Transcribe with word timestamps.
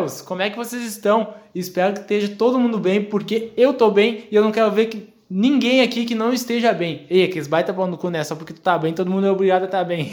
meus? 0.00 0.20
Como 0.20 0.42
é 0.42 0.50
que 0.50 0.56
vocês 0.56 0.82
estão? 0.82 1.34
Espero 1.54 1.94
que 1.94 2.00
esteja 2.00 2.28
todo 2.36 2.58
mundo 2.58 2.78
bem, 2.78 3.02
porque 3.02 3.50
eu 3.56 3.72
tô 3.72 3.90
bem 3.90 4.24
e 4.30 4.36
eu 4.36 4.44
não 4.44 4.52
quero 4.52 4.70
ver 4.70 4.86
que 4.86 5.08
ninguém 5.28 5.80
aqui 5.80 6.04
que 6.04 6.14
não 6.14 6.32
esteja 6.32 6.72
bem. 6.72 7.06
Ei, 7.08 7.24
aqueles 7.24 7.48
baita 7.48 7.72
pau 7.72 7.86
no 7.86 7.96
cu, 7.96 8.10
né? 8.10 8.22
Só 8.22 8.34
porque 8.34 8.52
tu 8.52 8.60
tá 8.60 8.76
bem, 8.78 8.92
todo 8.92 9.10
mundo 9.10 9.26
é 9.26 9.30
obrigado 9.30 9.64
a 9.64 9.66
tá 9.66 9.82
bem. 9.82 10.10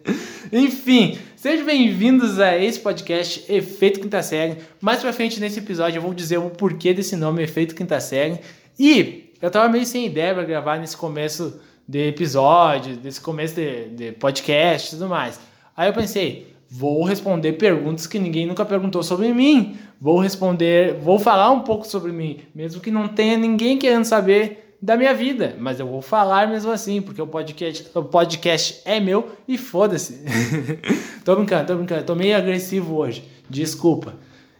Enfim, 0.52 1.18
sejam 1.34 1.64
bem-vindos 1.64 2.38
a 2.38 2.56
esse 2.58 2.78
podcast 2.78 3.44
Efeito 3.50 4.00
Quinta 4.00 4.22
Série. 4.22 4.58
Mais 4.80 5.00
pra 5.00 5.12
frente 5.12 5.40
nesse 5.40 5.60
episódio 5.60 5.98
eu 5.98 6.02
vou 6.02 6.12
dizer 6.12 6.38
o 6.38 6.50
porquê 6.50 6.92
desse 6.92 7.16
nome 7.16 7.42
Efeito 7.42 7.74
Quinta 7.74 7.98
Série. 8.00 8.38
E 8.78 9.32
eu 9.40 9.50
tava 9.50 9.68
meio 9.68 9.86
sem 9.86 10.06
ideia 10.06 10.34
pra 10.34 10.44
gravar 10.44 10.78
nesse 10.78 10.96
começo 10.96 11.58
de 11.88 12.08
episódio, 12.08 12.96
desse 12.96 13.20
começo 13.20 13.54
de, 13.54 13.88
de 13.88 14.12
podcast 14.12 14.88
e 14.88 14.98
tudo 14.98 15.08
mais. 15.08 15.40
Aí 15.74 15.88
eu 15.88 15.94
pensei, 15.94 16.52
Vou 16.74 17.04
responder 17.04 17.52
perguntas 17.52 18.06
que 18.06 18.18
ninguém 18.18 18.46
nunca 18.46 18.64
perguntou 18.64 19.02
sobre 19.02 19.30
mim. 19.34 19.76
Vou 20.00 20.18
responder, 20.18 20.94
vou 20.94 21.18
falar 21.18 21.50
um 21.50 21.60
pouco 21.60 21.86
sobre 21.86 22.10
mim, 22.12 22.38
mesmo 22.54 22.80
que 22.80 22.90
não 22.90 23.06
tenha 23.08 23.36
ninguém 23.36 23.76
querendo 23.76 24.06
saber 24.06 24.74
da 24.80 24.96
minha 24.96 25.12
vida, 25.12 25.54
mas 25.60 25.78
eu 25.78 25.86
vou 25.86 26.00
falar 26.00 26.48
mesmo 26.48 26.72
assim, 26.72 27.02
porque 27.02 27.20
o 27.20 27.26
podcast, 27.26 27.90
o 27.94 28.02
podcast 28.02 28.80
é 28.86 28.98
meu 28.98 29.32
e 29.46 29.58
foda-se. 29.58 30.24
tô 31.22 31.36
brincando, 31.36 31.66
tô 31.66 31.76
brincando, 31.76 32.04
tô 32.04 32.14
meio 32.14 32.34
agressivo 32.38 32.96
hoje. 32.96 33.22
Desculpa. 33.50 34.14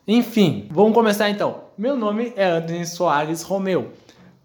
Enfim, 0.06 0.68
vamos 0.70 0.92
começar 0.92 1.30
então. 1.30 1.62
Meu 1.78 1.96
nome 1.96 2.34
é 2.36 2.44
Anthony 2.44 2.84
Soares 2.84 3.40
Romeu. 3.40 3.90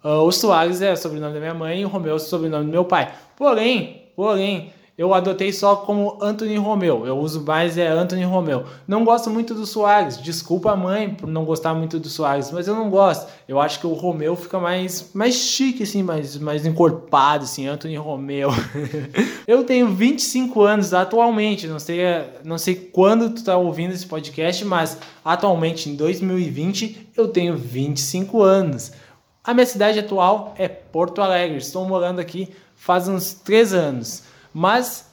Uh, 0.02 0.22
o 0.22 0.32
Soares 0.32 0.82
é 0.82 0.94
o 0.94 0.98
sobrenome 0.98 1.34
da 1.34 1.40
minha 1.42 1.54
mãe 1.54 1.82
e 1.82 1.86
o 1.86 1.90
Romeu 1.90 2.14
é 2.14 2.16
o 2.16 2.20
sobrenome 2.20 2.64
do 2.64 2.72
meu 2.72 2.86
pai. 2.86 3.14
Porém, 3.36 4.04
porém, 4.16 4.72
eu 4.98 5.14
adotei 5.14 5.54
só 5.54 5.76
como 5.76 6.18
Anthony 6.20 6.58
Romeu. 6.58 7.06
Eu 7.06 7.20
uso 7.20 7.44
mais 7.46 7.78
é 7.78 7.88
Anthony 7.88 8.24
Romeu. 8.24 8.66
Não 8.88 9.06
gosto 9.06 9.30
muito 9.30 9.54
do 9.54 9.64
Soares. 9.64 10.20
Desculpa 10.20 10.72
a 10.72 10.76
mãe 10.76 11.12
por 11.12 11.30
não 11.30 11.46
gostar 11.46 11.76
muito 11.76 12.00
do 12.00 12.10
Soares, 12.10 12.52
mas 12.52 12.68
eu 12.68 12.74
não 12.74 12.90
gosto. 12.90 13.30
Eu 13.48 13.62
acho 13.62 13.80
que 13.80 13.86
o 13.86 13.94
Romeu 13.94 14.36
fica 14.36 14.60
mais 14.60 15.12
mais 15.14 15.36
chique 15.36 15.84
assim, 15.84 16.02
mais 16.02 16.36
mais 16.38 16.66
encorpado 16.66 17.44
assim, 17.44 17.68
Anthony 17.68 17.96
Romeu. 17.96 18.50
eu 19.48 19.64
tenho 19.64 19.88
25 19.90 20.64
anos 20.64 20.92
atualmente, 20.92 21.68
não 21.68 21.78
sei 21.78 22.00
não 22.44 22.58
sei 22.58 22.74
quando 22.74 23.30
tu 23.30 23.44
tá 23.44 23.56
ouvindo 23.56 23.94
esse 23.94 24.08
podcast, 24.08 24.66
mas 24.66 24.98
atualmente 25.24 25.92
em 25.92 25.96
2020 25.96 27.12
eu 27.16 27.28
tenho 27.28 27.56
25 27.56 28.42
anos. 28.42 28.92
A 29.44 29.54
minha 29.54 29.66
cidade 29.66 30.00
atual 30.00 30.56
é 30.58 30.68
Porto 30.68 31.22
Alegre. 31.22 31.58
Estou 31.58 31.88
morando 31.88 32.20
aqui 32.20 32.50
faz 32.76 33.08
uns 33.08 33.34
3 33.34 33.74
anos. 33.76 34.24
Mas 34.58 35.12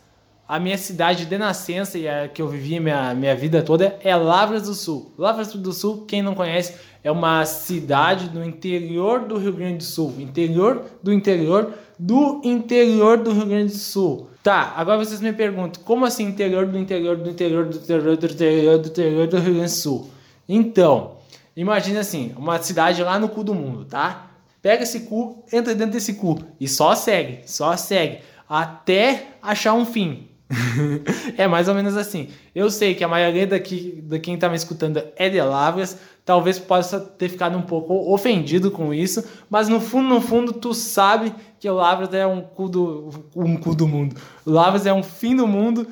a 0.48 0.58
minha 0.58 0.78
cidade 0.78 1.26
de 1.26 1.36
nascença 1.36 1.98
e 1.98 2.08
a 2.08 2.28
que 2.28 2.40
eu 2.40 2.48
vivi 2.48 2.80
minha, 2.80 3.12
minha 3.12 3.36
vida 3.36 3.62
toda 3.62 3.94
é 4.02 4.16
Lavras 4.16 4.62
do 4.62 4.72
Sul. 4.72 5.12
Lavras 5.18 5.52
do 5.52 5.70
Sul, 5.70 6.06
quem 6.08 6.22
não 6.22 6.34
conhece, 6.34 6.76
é 7.02 7.10
uma 7.10 7.44
cidade 7.44 8.34
no 8.34 8.42
interior 8.42 9.20
do 9.26 9.36
Rio 9.36 9.52
Grande 9.52 9.76
do 9.76 9.84
Sul. 9.84 10.14
Interior 10.18 10.86
do 11.02 11.12
interior 11.12 11.74
do 11.98 12.40
interior 12.42 13.18
do 13.18 13.34
Rio 13.34 13.44
Grande 13.44 13.72
do 13.72 13.78
Sul. 13.78 14.30
Tá, 14.42 14.72
agora 14.78 15.04
vocês 15.04 15.20
me 15.20 15.34
perguntam, 15.34 15.82
como 15.84 16.06
assim 16.06 16.24
interior 16.24 16.64
do 16.64 16.78
interior 16.78 17.14
do 17.14 17.28
interior 17.28 17.66
do 17.66 17.76
interior 17.76 18.16
do 18.16 18.26
interior 18.26 18.78
do 18.78 18.88
interior 18.88 19.26
do 19.28 19.36
Rio 19.36 19.54
Grande 19.56 19.72
do 19.72 19.76
Sul? 19.76 20.10
Então, 20.48 21.18
imagine 21.54 21.98
assim, 21.98 22.32
uma 22.38 22.58
cidade 22.62 23.02
lá 23.02 23.18
no 23.18 23.28
cu 23.28 23.44
do 23.44 23.54
mundo, 23.54 23.84
tá? 23.84 24.30
Pega 24.62 24.84
esse 24.84 25.00
cu, 25.00 25.44
entra 25.52 25.74
dentro 25.74 25.92
desse 25.92 26.14
cu 26.14 26.38
e 26.58 26.66
só 26.66 26.94
segue, 26.94 27.40
só 27.44 27.76
segue 27.76 28.20
até 28.48 29.28
achar 29.42 29.74
um 29.74 29.84
fim. 29.84 30.28
é 31.36 31.46
mais 31.46 31.68
ou 31.68 31.74
menos 31.74 31.96
assim. 31.96 32.28
Eu 32.54 32.70
sei 32.70 32.94
que 32.94 33.02
a 33.02 33.08
maioria 33.08 33.46
daqui, 33.46 34.02
de 34.02 34.18
quem 34.18 34.34
está 34.34 34.48
me 34.48 34.56
escutando 34.56 35.02
é 35.16 35.28
de 35.28 35.40
Lavras, 35.40 35.98
talvez 36.24 36.58
possa 36.58 37.00
ter 37.00 37.28
ficado 37.28 37.56
um 37.56 37.62
pouco 37.62 38.12
ofendido 38.12 38.70
com 38.70 38.92
isso, 38.92 39.24
mas 39.48 39.68
no 39.68 39.80
fundo, 39.80 40.08
no 40.08 40.20
fundo, 40.20 40.52
tu 40.52 40.72
sabe 40.72 41.34
que 41.58 41.68
Lavras 41.68 42.12
é 42.14 42.26
um 42.26 42.40
cu 42.40 42.68
do, 42.68 43.10
um 43.34 43.56
cu 43.56 43.74
do 43.74 43.86
mundo. 43.88 44.16
Lavras 44.46 44.86
é 44.86 44.92
um 44.92 45.02
fim 45.02 45.36
do 45.36 45.46
mundo. 45.46 45.86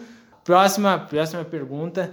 Próxima, 0.44 0.98
próxima 0.98 1.44
pergunta. 1.44 2.12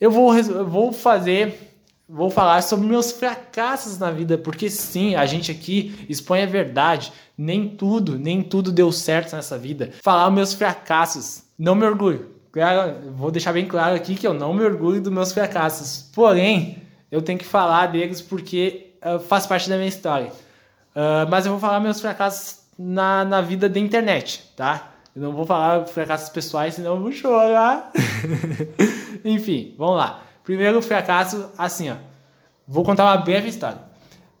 Eu 0.00 0.10
vou, 0.10 0.36
eu 0.36 0.66
vou 0.66 0.92
fazer 0.92 1.73
vou 2.14 2.30
falar 2.30 2.62
sobre 2.62 2.86
meus 2.86 3.10
fracassos 3.10 3.98
na 3.98 4.08
vida, 4.08 4.38
porque 4.38 4.70
sim, 4.70 5.16
a 5.16 5.26
gente 5.26 5.50
aqui 5.50 6.06
expõe 6.08 6.44
a 6.44 6.46
verdade. 6.46 7.12
Nem 7.36 7.68
tudo, 7.68 8.16
nem 8.16 8.40
tudo 8.40 8.70
deu 8.70 8.92
certo 8.92 9.34
nessa 9.34 9.58
vida. 9.58 9.90
Falar 10.00 10.30
meus 10.30 10.54
fracassos. 10.54 11.42
Não 11.58 11.74
me 11.74 11.84
orgulho. 11.84 12.30
Claro, 12.52 13.10
vou 13.16 13.32
deixar 13.32 13.52
bem 13.52 13.66
claro 13.66 13.96
aqui 13.96 14.14
que 14.14 14.24
eu 14.24 14.32
não 14.32 14.54
me 14.54 14.62
orgulho 14.62 15.02
dos 15.02 15.12
meus 15.12 15.32
fracassos. 15.32 16.08
Porém, 16.14 16.78
eu 17.10 17.20
tenho 17.20 17.36
que 17.36 17.44
falar 17.44 17.86
deles 17.86 18.22
porque 18.22 18.94
uh, 19.04 19.18
faz 19.18 19.44
parte 19.44 19.68
da 19.68 19.74
minha 19.74 19.88
história. 19.88 20.28
Uh, 20.94 21.28
mas 21.28 21.44
eu 21.44 21.50
vou 21.50 21.60
falar 21.60 21.80
meus 21.80 22.00
fracassos 22.00 22.60
na, 22.78 23.24
na 23.24 23.40
vida 23.40 23.68
da 23.68 23.80
internet, 23.80 24.52
tá? 24.56 24.92
Eu 25.16 25.22
não 25.22 25.32
vou 25.32 25.44
falar 25.44 25.84
fracassos 25.86 26.28
pessoais, 26.28 26.74
senão 26.74 26.94
eu 26.94 27.00
vou 27.00 27.10
chorar. 27.10 27.90
Enfim, 29.24 29.74
vamos 29.76 29.96
lá. 29.96 30.22
Primeiro 30.44 30.80
fracasso, 30.82 31.50
assim, 31.56 31.90
ó. 31.90 31.96
Vou 32.68 32.84
contar 32.84 33.04
uma 33.04 33.16
breve 33.16 33.48
história. 33.48 33.78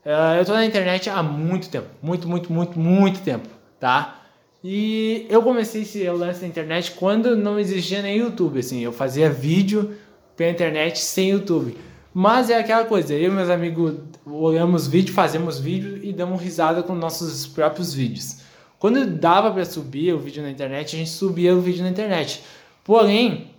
Uh, 0.04 0.38
eu 0.38 0.44
tô 0.44 0.52
na 0.52 0.64
internet 0.64 1.08
há 1.08 1.22
muito 1.22 1.68
tempo. 1.68 1.88
Muito, 2.02 2.28
muito, 2.28 2.52
muito, 2.52 2.78
muito 2.78 3.20
tempo, 3.20 3.48
tá? 3.80 4.20
E 4.62 5.26
eu 5.28 5.42
comecei 5.42 5.82
esse 5.82 6.08
lance 6.10 6.40
da 6.40 6.46
internet 6.46 6.92
quando 6.92 7.36
não 7.36 7.58
existia 7.58 8.02
nem 8.02 8.18
YouTube, 8.18 8.58
assim. 8.58 8.80
Eu 8.80 8.92
fazia 8.92 9.30
vídeo 9.30 9.94
pela 10.36 10.50
internet 10.50 10.98
sem 10.98 11.30
YouTube. 11.30 11.76
Mas 12.12 12.48
é 12.48 12.58
aquela 12.58 12.84
coisa, 12.84 13.12
eu 13.12 13.30
e 13.30 13.34
meus 13.34 13.50
amigos 13.50 13.94
olhamos 14.24 14.86
vídeo, 14.86 15.12
fazemos 15.12 15.58
vídeo 15.58 15.98
e 16.02 16.12
damos 16.12 16.40
risada 16.40 16.82
com 16.82 16.94
nossos 16.94 17.46
próprios 17.46 17.92
vídeos. 17.92 18.38
Quando 18.78 19.04
dava 19.06 19.50
para 19.50 19.64
subir 19.64 20.12
o 20.14 20.18
vídeo 20.18 20.42
na 20.42 20.50
internet, 20.50 20.94
a 20.94 20.98
gente 20.98 21.10
subia 21.10 21.54
o 21.54 21.60
vídeo 21.60 21.82
na 21.82 21.90
internet. 21.90 22.42
Porém, 22.84 23.53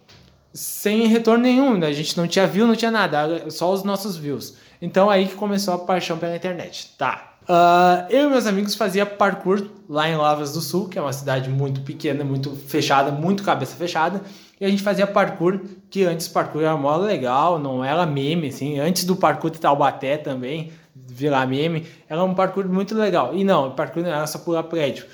sem 0.56 1.08
retorno 1.08 1.44
nenhum, 1.44 1.78
né? 1.78 1.88
a 1.88 1.94
gente 1.94 2.16
não 2.18 2.26
tinha 2.26 2.48
view, 2.48 2.66
não 2.66 2.78
tinha 2.78 2.90
nada, 2.90 3.50
só 3.50 3.74
os 3.74 3.84
nossos 3.84 4.16
views. 4.16 4.56
Então 4.82 5.10
aí 5.10 5.28
que 5.28 5.36
começou 5.36 5.74
a 5.74 5.80
paixão 5.80 6.18
pela 6.18 6.34
internet. 6.34 6.96
Tá. 6.98 7.34
Uh, 7.44 8.10
eu 8.10 8.28
e 8.28 8.30
meus 8.30 8.48
amigos 8.48 8.74
fazia 8.74 9.06
parkour 9.06 9.68
lá 9.88 10.10
em 10.10 10.16
Lavras 10.16 10.54
do 10.54 10.62
Sul, 10.62 10.88
que 10.88 10.98
é 10.98 11.02
uma 11.02 11.12
cidade 11.12 11.50
muito 11.50 11.82
pequena, 11.82 12.24
muito 12.24 12.56
fechada, 12.56 13.12
muito 13.12 13.44
cabeça 13.44 13.76
fechada. 13.76 14.22
E 14.60 14.66
a 14.66 14.70
gente 14.70 14.82
fazia 14.82 15.06
parkour, 15.06 15.60
que 15.90 16.06
antes 16.06 16.30
parkour 16.30 16.62
era 16.62 16.78
mó 16.78 16.96
legal, 16.96 17.60
não 17.60 17.84
era 17.84 18.06
meme, 18.06 18.48
assim. 18.48 18.80
Antes 18.80 19.04
do 19.04 19.16
parkour 19.16 19.52
de 19.52 19.60
Taubaté 19.60 20.18
também 20.18 20.72
virar 20.96 21.46
meme, 21.46 21.86
era 22.10 22.24
um 22.24 22.34
parkour 22.34 22.66
muito 22.66 22.96
legal. 22.96 23.36
E 23.36 23.44
não, 23.44 23.72
parkour 23.72 24.02
não 24.02 24.10
era 24.10 24.26
só 24.26 24.40
pular 24.40 24.64
prédio. 24.64 25.06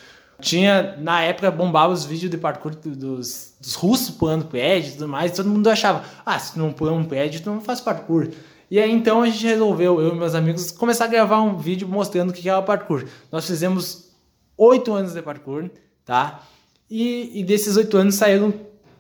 Tinha, 0.41 0.97
na 0.97 1.21
época, 1.21 1.51
bombava 1.51 1.93
os 1.93 2.03
vídeos 2.03 2.31
de 2.31 2.37
parkour 2.37 2.75
dos, 2.75 3.53
dos 3.59 3.75
russos 3.75 4.09
pulando 4.09 4.45
prédio 4.45 4.89
e 4.89 4.93
tudo 4.93 5.07
mais, 5.07 5.31
todo 5.31 5.47
mundo 5.47 5.69
achava, 5.69 6.03
ah, 6.25 6.39
se 6.39 6.57
não 6.57 6.73
pula 6.73 6.91
um 6.91 7.05
prédio, 7.05 7.41
tu 7.41 7.49
não 7.49 7.61
faz 7.61 7.79
parkour. 7.79 8.29
E 8.69 8.79
aí 8.79 8.91
então 8.91 9.21
a 9.21 9.29
gente 9.29 9.45
resolveu, 9.45 10.01
eu 10.01 10.15
e 10.15 10.17
meus 10.17 10.33
amigos, 10.33 10.71
começar 10.71 11.05
a 11.05 11.07
gravar 11.07 11.41
um 11.41 11.57
vídeo 11.57 11.87
mostrando 11.87 12.29
o 12.29 12.33
que 12.33 12.47
é 12.49 12.55
o 12.55 12.63
parkour. 12.63 13.05
Nós 13.31 13.45
fizemos 13.45 14.09
oito 14.57 14.93
anos 14.93 15.13
de 15.13 15.21
parkour, 15.21 15.69
tá? 16.05 16.41
E, 16.89 17.39
e 17.39 17.43
desses 17.43 17.75
oito 17.77 17.97
anos 17.97 18.15
saíram 18.15 18.53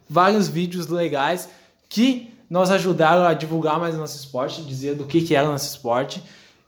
vários 0.09 0.47
vídeos 0.47 0.87
legais 0.87 1.49
que 1.87 2.33
nos 2.49 2.69
ajudaram 2.69 3.23
a 3.23 3.33
divulgar 3.33 3.79
mais 3.79 3.95
o 3.95 3.97
nosso 3.97 4.17
esporte, 4.17 4.61
dizer 4.61 4.95
do 4.95 5.05
que, 5.05 5.21
que 5.21 5.35
era 5.35 5.47
o 5.47 5.51
nosso 5.53 5.69
esporte. 5.69 6.21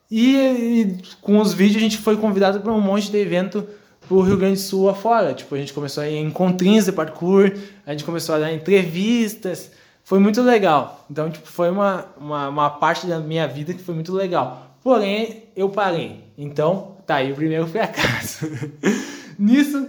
E, 0.10 0.38
e 0.38 0.98
com 1.22 1.40
os 1.40 1.54
vídeos 1.54 1.78
a 1.78 1.82
gente 1.82 1.98
foi 1.98 2.16
convidado 2.16 2.62
para 2.62 2.72
um 2.72 2.80
monte 2.80 3.12
de 3.12 3.18
evento 3.18 3.68
pro 4.08 4.22
Rio 4.22 4.38
Grande 4.38 4.56
do 4.56 4.62
Sul 4.62 4.90
afora. 4.90 5.34
Tipo, 5.34 5.56
a 5.56 5.58
gente 5.58 5.74
começou 5.74 6.04
a 6.04 6.10
ir 6.10 6.16
em 6.16 6.26
encontrinhos 6.26 6.86
de 6.86 6.92
parkour, 6.92 7.52
a 7.86 7.92
gente 7.92 8.04
começou 8.04 8.36
a 8.36 8.40
dar 8.40 8.54
entrevistas, 8.54 9.72
foi 10.04 10.20
muito 10.20 10.42
legal. 10.42 11.06
Então, 11.10 11.30
tipo, 11.30 11.48
foi 11.48 11.70
uma, 11.70 12.06
uma, 12.18 12.50
uma 12.50 12.70
parte 12.70 13.08
da 13.08 13.20
minha 13.20 13.48
vida 13.48 13.74
que 13.74 13.82
foi 13.82 13.96
muito 13.96 14.14
legal. 14.14 14.76
Porém, 14.84 15.44
eu 15.56 15.70
parei. 15.70 16.24
Então, 16.38 16.98
tá 17.06 17.16
aí 17.16 17.32
o 17.32 17.36
primeiro 17.36 17.66
fracasso. 17.68 18.46
Nisso, 19.40 19.88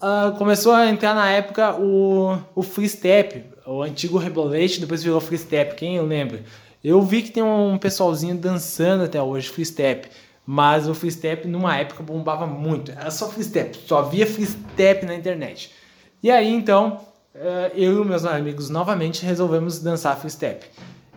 uh, 0.00 0.36
começou 0.36 0.72
a 0.72 0.86
entrar 0.86 1.14
na 1.14 1.30
época 1.30 1.74
o, 1.76 2.38
o 2.54 2.62
free 2.62 2.88
step, 2.88 3.44
o 3.66 3.82
antigo 3.82 4.18
Rebolate, 4.18 4.80
depois 4.80 5.02
virou 5.02 5.20
free 5.20 5.38
step, 5.38 5.74
quem 5.74 5.96
eu 5.96 6.04
lembro. 6.04 6.40
Eu 6.82 7.02
vi 7.02 7.22
que 7.22 7.30
tem 7.30 7.42
um 7.42 7.78
pessoalzinho 7.78 8.36
dançando 8.36 9.04
até 9.04 9.20
hoje 9.20 9.48
free 9.48 9.64
step. 9.64 10.08
Mas 10.46 10.88
o 10.88 10.94
freestep 10.94 11.46
numa 11.46 11.76
época 11.76 12.02
bombava 12.02 12.46
muito. 12.46 12.90
Era 12.92 13.10
só 13.10 13.28
freestep, 13.28 13.78
só 13.86 13.98
havia 13.98 14.26
freestep 14.26 15.06
na 15.06 15.14
internet. 15.14 15.72
E 16.22 16.30
aí 16.30 16.52
então, 16.52 17.00
eh, 17.34 17.72
eu 17.74 18.02
e 18.02 18.06
meus 18.06 18.24
amigos 18.24 18.68
novamente 18.68 19.24
resolvemos 19.24 19.78
dançar 19.80 20.18
freestep. 20.18 20.66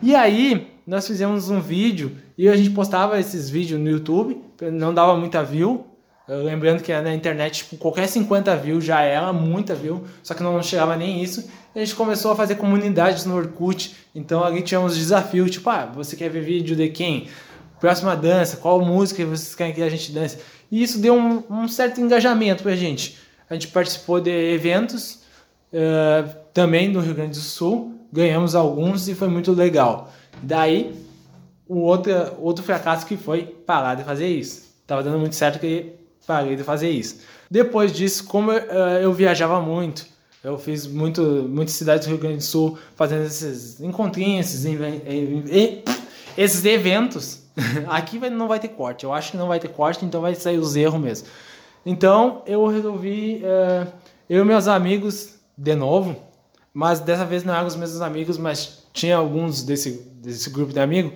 E 0.01 0.13
aí 0.13 0.67
nós 0.85 1.07
fizemos 1.07 1.49
um 1.49 1.59
vídeo 1.59 2.11
e 2.37 2.47
a 2.47 2.55
gente 2.55 2.71
postava 2.71 3.19
esses 3.19 3.49
vídeos 3.49 3.79
no 3.79 3.89
YouTube, 3.89 4.41
não 4.71 4.93
dava 4.93 5.15
muita 5.15 5.43
view, 5.43 5.87
Lembrando 6.25 6.81
que 6.81 6.93
na 7.01 7.13
internet, 7.13 7.63
tipo, 7.63 7.75
qualquer 7.75 8.07
50 8.07 8.55
views 8.55 8.85
já 8.85 9.01
era 9.01 9.33
muita 9.33 9.75
view, 9.75 10.05
só 10.21 10.33
que 10.33 10.41
não 10.41 10.61
chegava 10.63 10.95
nem 10.95 11.21
isso. 11.21 11.49
A 11.75 11.79
gente 11.79 11.93
começou 11.95 12.31
a 12.31 12.35
fazer 12.35 12.55
comunidades 12.55 13.25
no 13.25 13.35
Orkut, 13.35 13.93
então 14.15 14.41
ali 14.41 14.61
tínhamos 14.61 14.97
desafios, 14.97 15.51
tipo, 15.51 15.69
ah, 15.69 15.85
você 15.93 16.15
quer 16.15 16.29
ver 16.29 16.41
vídeo 16.41 16.77
de 16.77 16.87
quem? 16.87 17.27
Próxima 17.83 18.15
dança, 18.15 18.55
qual 18.55 18.79
música 18.79 19.25
vocês 19.25 19.53
querem 19.53 19.73
que 19.73 19.83
a 19.83 19.89
gente 19.89 20.09
dance? 20.13 20.37
E 20.71 20.81
isso 20.81 20.99
deu 20.99 21.15
um, 21.15 21.43
um 21.49 21.67
certo 21.67 21.99
engajamento 21.99 22.63
pra 22.63 22.77
gente. 22.77 23.17
A 23.49 23.55
gente 23.55 23.67
participou 23.67 24.21
de 24.21 24.31
eventos 24.31 25.19
uh, 25.73 26.33
também 26.53 26.87
no 26.87 27.01
Rio 27.01 27.13
Grande 27.13 27.31
do 27.31 27.43
Sul, 27.43 27.93
ganhamos 28.09 28.55
alguns 28.55 29.09
e 29.09 29.13
foi 29.13 29.27
muito 29.27 29.51
legal. 29.51 30.09
Daí, 30.41 30.95
o 31.67 31.79
outro, 31.79 32.13
outro 32.39 32.63
fracasso 32.63 33.05
que 33.05 33.17
foi 33.17 33.43
parar 33.43 33.95
de 33.95 34.05
fazer 34.05 34.27
isso. 34.27 34.63
Tava 34.87 35.03
dando 35.03 35.19
muito 35.19 35.35
certo 35.35 35.59
que 35.59 35.91
parei 36.25 36.55
de 36.55 36.63
fazer 36.63 36.89
isso. 36.89 37.19
Depois 37.51 37.91
disso, 37.91 38.23
como 38.23 38.53
eu, 38.53 38.59
eh, 38.59 39.03
eu 39.03 39.11
viajava 39.11 39.59
muito, 39.59 40.05
eu 40.41 40.57
fiz 40.57 40.87
muito, 40.87 41.21
muitas 41.21 41.75
cidades 41.75 42.07
do 42.07 42.11
Rio 42.11 42.19
Grande 42.19 42.37
do 42.37 42.43
Sul 42.43 42.79
fazendo 42.95 43.25
esses 43.25 43.81
encontrinhos, 43.81 44.53
esses, 44.53 45.83
esses 46.37 46.63
eventos. 46.63 47.42
Aqui 47.87 48.17
não 48.29 48.47
vai 48.47 48.59
ter 48.59 48.69
corte, 48.69 49.03
eu 49.03 49.13
acho 49.13 49.31
que 49.31 49.37
não 49.37 49.47
vai 49.47 49.59
ter 49.59 49.69
corte, 49.69 50.05
então 50.05 50.21
vai 50.21 50.35
sair 50.35 50.57
os 50.57 50.75
erros 50.75 50.99
mesmo. 50.99 51.27
Então 51.85 52.41
eu 52.45 52.65
resolvi, 52.67 53.41
uh, 53.43 53.91
eu 54.29 54.41
e 54.41 54.45
meus 54.45 54.67
amigos, 54.67 55.35
de 55.57 55.75
novo, 55.75 56.15
mas 56.73 56.99
dessa 56.99 57.25
vez 57.25 57.43
não 57.43 57.53
eram 57.53 57.67
os 57.67 57.75
mesmos 57.75 58.01
amigos, 58.01 58.37
mas 58.37 58.83
tinha 58.91 59.17
alguns 59.17 59.63
desse, 59.63 59.91
desse 60.15 60.49
grupo 60.49 60.73
de 60.73 60.79
amigos, 60.79 61.13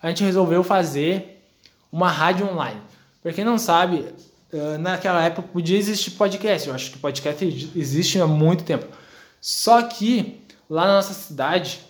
a 0.00 0.08
gente 0.08 0.22
resolveu 0.22 0.62
fazer 0.62 1.42
uma 1.90 2.10
rádio 2.10 2.48
online. 2.48 2.80
Para 3.22 3.32
quem 3.32 3.44
não 3.44 3.58
sabe, 3.58 4.06
ah, 4.52 4.76
naquela 4.78 5.22
época 5.22 5.48
podia 5.48 5.78
existir 5.78 6.12
podcast. 6.12 6.68
Eu 6.68 6.74
acho 6.74 6.90
que 6.90 6.98
podcast 6.98 7.44
existe 7.74 8.20
há 8.20 8.26
muito 8.26 8.64
tempo. 8.64 8.86
Só 9.40 9.82
que 9.82 10.44
lá 10.68 10.86
na 10.86 10.94
nossa 10.94 11.14
cidade, 11.14 11.80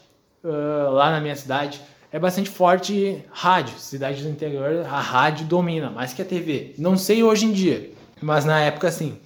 uh, 0.44 0.90
lá 0.90 1.10
na 1.10 1.20
minha 1.20 1.36
cidade, 1.36 1.80
é 2.12 2.18
bastante 2.18 2.50
forte 2.50 3.24
rádio. 3.32 3.78
Cidade 3.78 4.22
do 4.22 4.28
interior, 4.28 4.84
a 4.86 5.00
rádio 5.00 5.46
domina, 5.46 5.90
mais 5.90 6.12
que 6.12 6.20
a 6.20 6.24
TV. 6.24 6.74
Não 6.76 6.96
sei 6.96 7.24
hoje 7.24 7.46
em 7.46 7.52
dia, 7.52 7.90
mas 8.20 8.44
na 8.44 8.60
época 8.60 8.90
sim. 8.90 9.18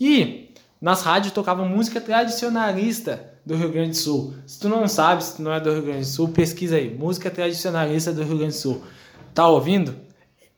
E 0.00 0.50
nas 0.80 1.02
rádios 1.02 1.32
tocava 1.32 1.64
música 1.64 2.00
tradicionalista 2.00 3.32
do 3.44 3.54
Rio 3.54 3.70
Grande 3.70 3.90
do 3.90 3.96
Sul. 3.96 4.34
Se 4.46 4.58
tu 4.58 4.68
não 4.68 4.88
sabe, 4.88 5.22
se 5.22 5.36
tu 5.36 5.42
não 5.42 5.52
é 5.52 5.60
do 5.60 5.70
Rio 5.70 5.82
Grande 5.82 6.00
do 6.00 6.06
Sul, 6.06 6.28
pesquisa 6.28 6.76
aí. 6.76 6.88
Música 6.88 7.30
tradicionalista 7.30 8.12
do 8.12 8.22
Rio 8.22 8.38
Grande 8.38 8.54
do 8.54 8.58
Sul. 8.58 8.82
Tá 9.34 9.46
ouvindo? 9.46 9.94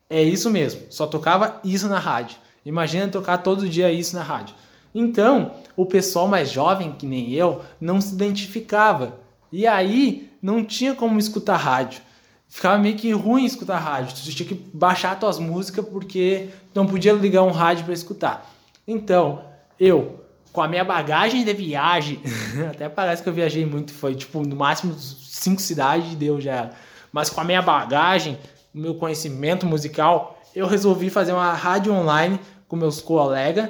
É 0.09 0.23
isso 0.23 0.49
mesmo, 0.51 0.83
só 0.89 1.05
tocava 1.05 1.61
isso 1.65 1.89
na 1.89 1.99
rádio. 1.99 2.37
Imagina 2.65 3.09
tocar 3.09 3.39
todo 3.39 3.69
dia 3.69 3.91
isso 3.91 4.15
na 4.15 4.23
rádio. 4.23 4.55
Então, 4.95 5.53
o 5.77 5.85
pessoal 5.85 6.29
mais 6.29 6.51
jovem, 6.51 6.93
que 6.93 7.07
nem 7.07 7.33
eu, 7.33 7.63
não 7.81 8.01
se 8.01 8.15
identificava. 8.15 9.19
E 9.53 9.67
aí, 9.67 10.26
não 10.41 10.65
tinha 10.65 10.95
como 10.95 11.19
escutar 11.19 11.57
rádio. 11.57 12.01
Ficava 12.49 12.79
meio 12.79 12.97
que 12.97 13.13
ruim 13.13 13.45
escutar 13.45 13.79
rádio. 13.79 14.15
Tu 14.15 14.31
tinha 14.35 14.49
que 14.49 14.55
baixar 14.73 15.19
tuas 15.19 15.39
músicas 15.39 15.85
porque 15.85 16.49
não 16.75 16.87
podia 16.87 17.13
ligar 17.13 17.43
um 17.43 17.51
rádio 17.51 17.85
para 17.85 17.95
escutar. 17.95 18.51
Então, 18.87 19.43
eu, 19.79 20.25
com 20.53 20.63
a 20.63 20.69
minha 20.69 20.85
bagagem 20.85 21.45
de 21.45 21.53
viagem, 21.53 22.21
até 22.71 22.89
parece 22.89 23.23
que 23.23 23.29
eu 23.29 23.33
viajei 23.33 23.67
muito, 23.67 23.93
foi 23.93 24.15
tipo 24.15 24.41
no 24.47 24.57
máximo 24.57 24.95
cinco 24.99 25.61
cidades 25.61 26.15
deu 26.15 26.41
já. 26.41 26.71
Mas 27.13 27.31
com 27.31 27.41
a 27.41 27.45
minha 27.45 27.63
bagagem, 27.63 28.39
meu 28.73 28.95
conhecimento 28.95 29.67
musical, 29.67 30.41
eu 30.55 30.67
resolvi 30.67 31.11
fazer 31.11 31.33
uma 31.33 31.53
rádio 31.53 31.93
online 31.93 32.39
com 32.69 32.77
meus 32.77 33.01
colegas. 33.01 33.69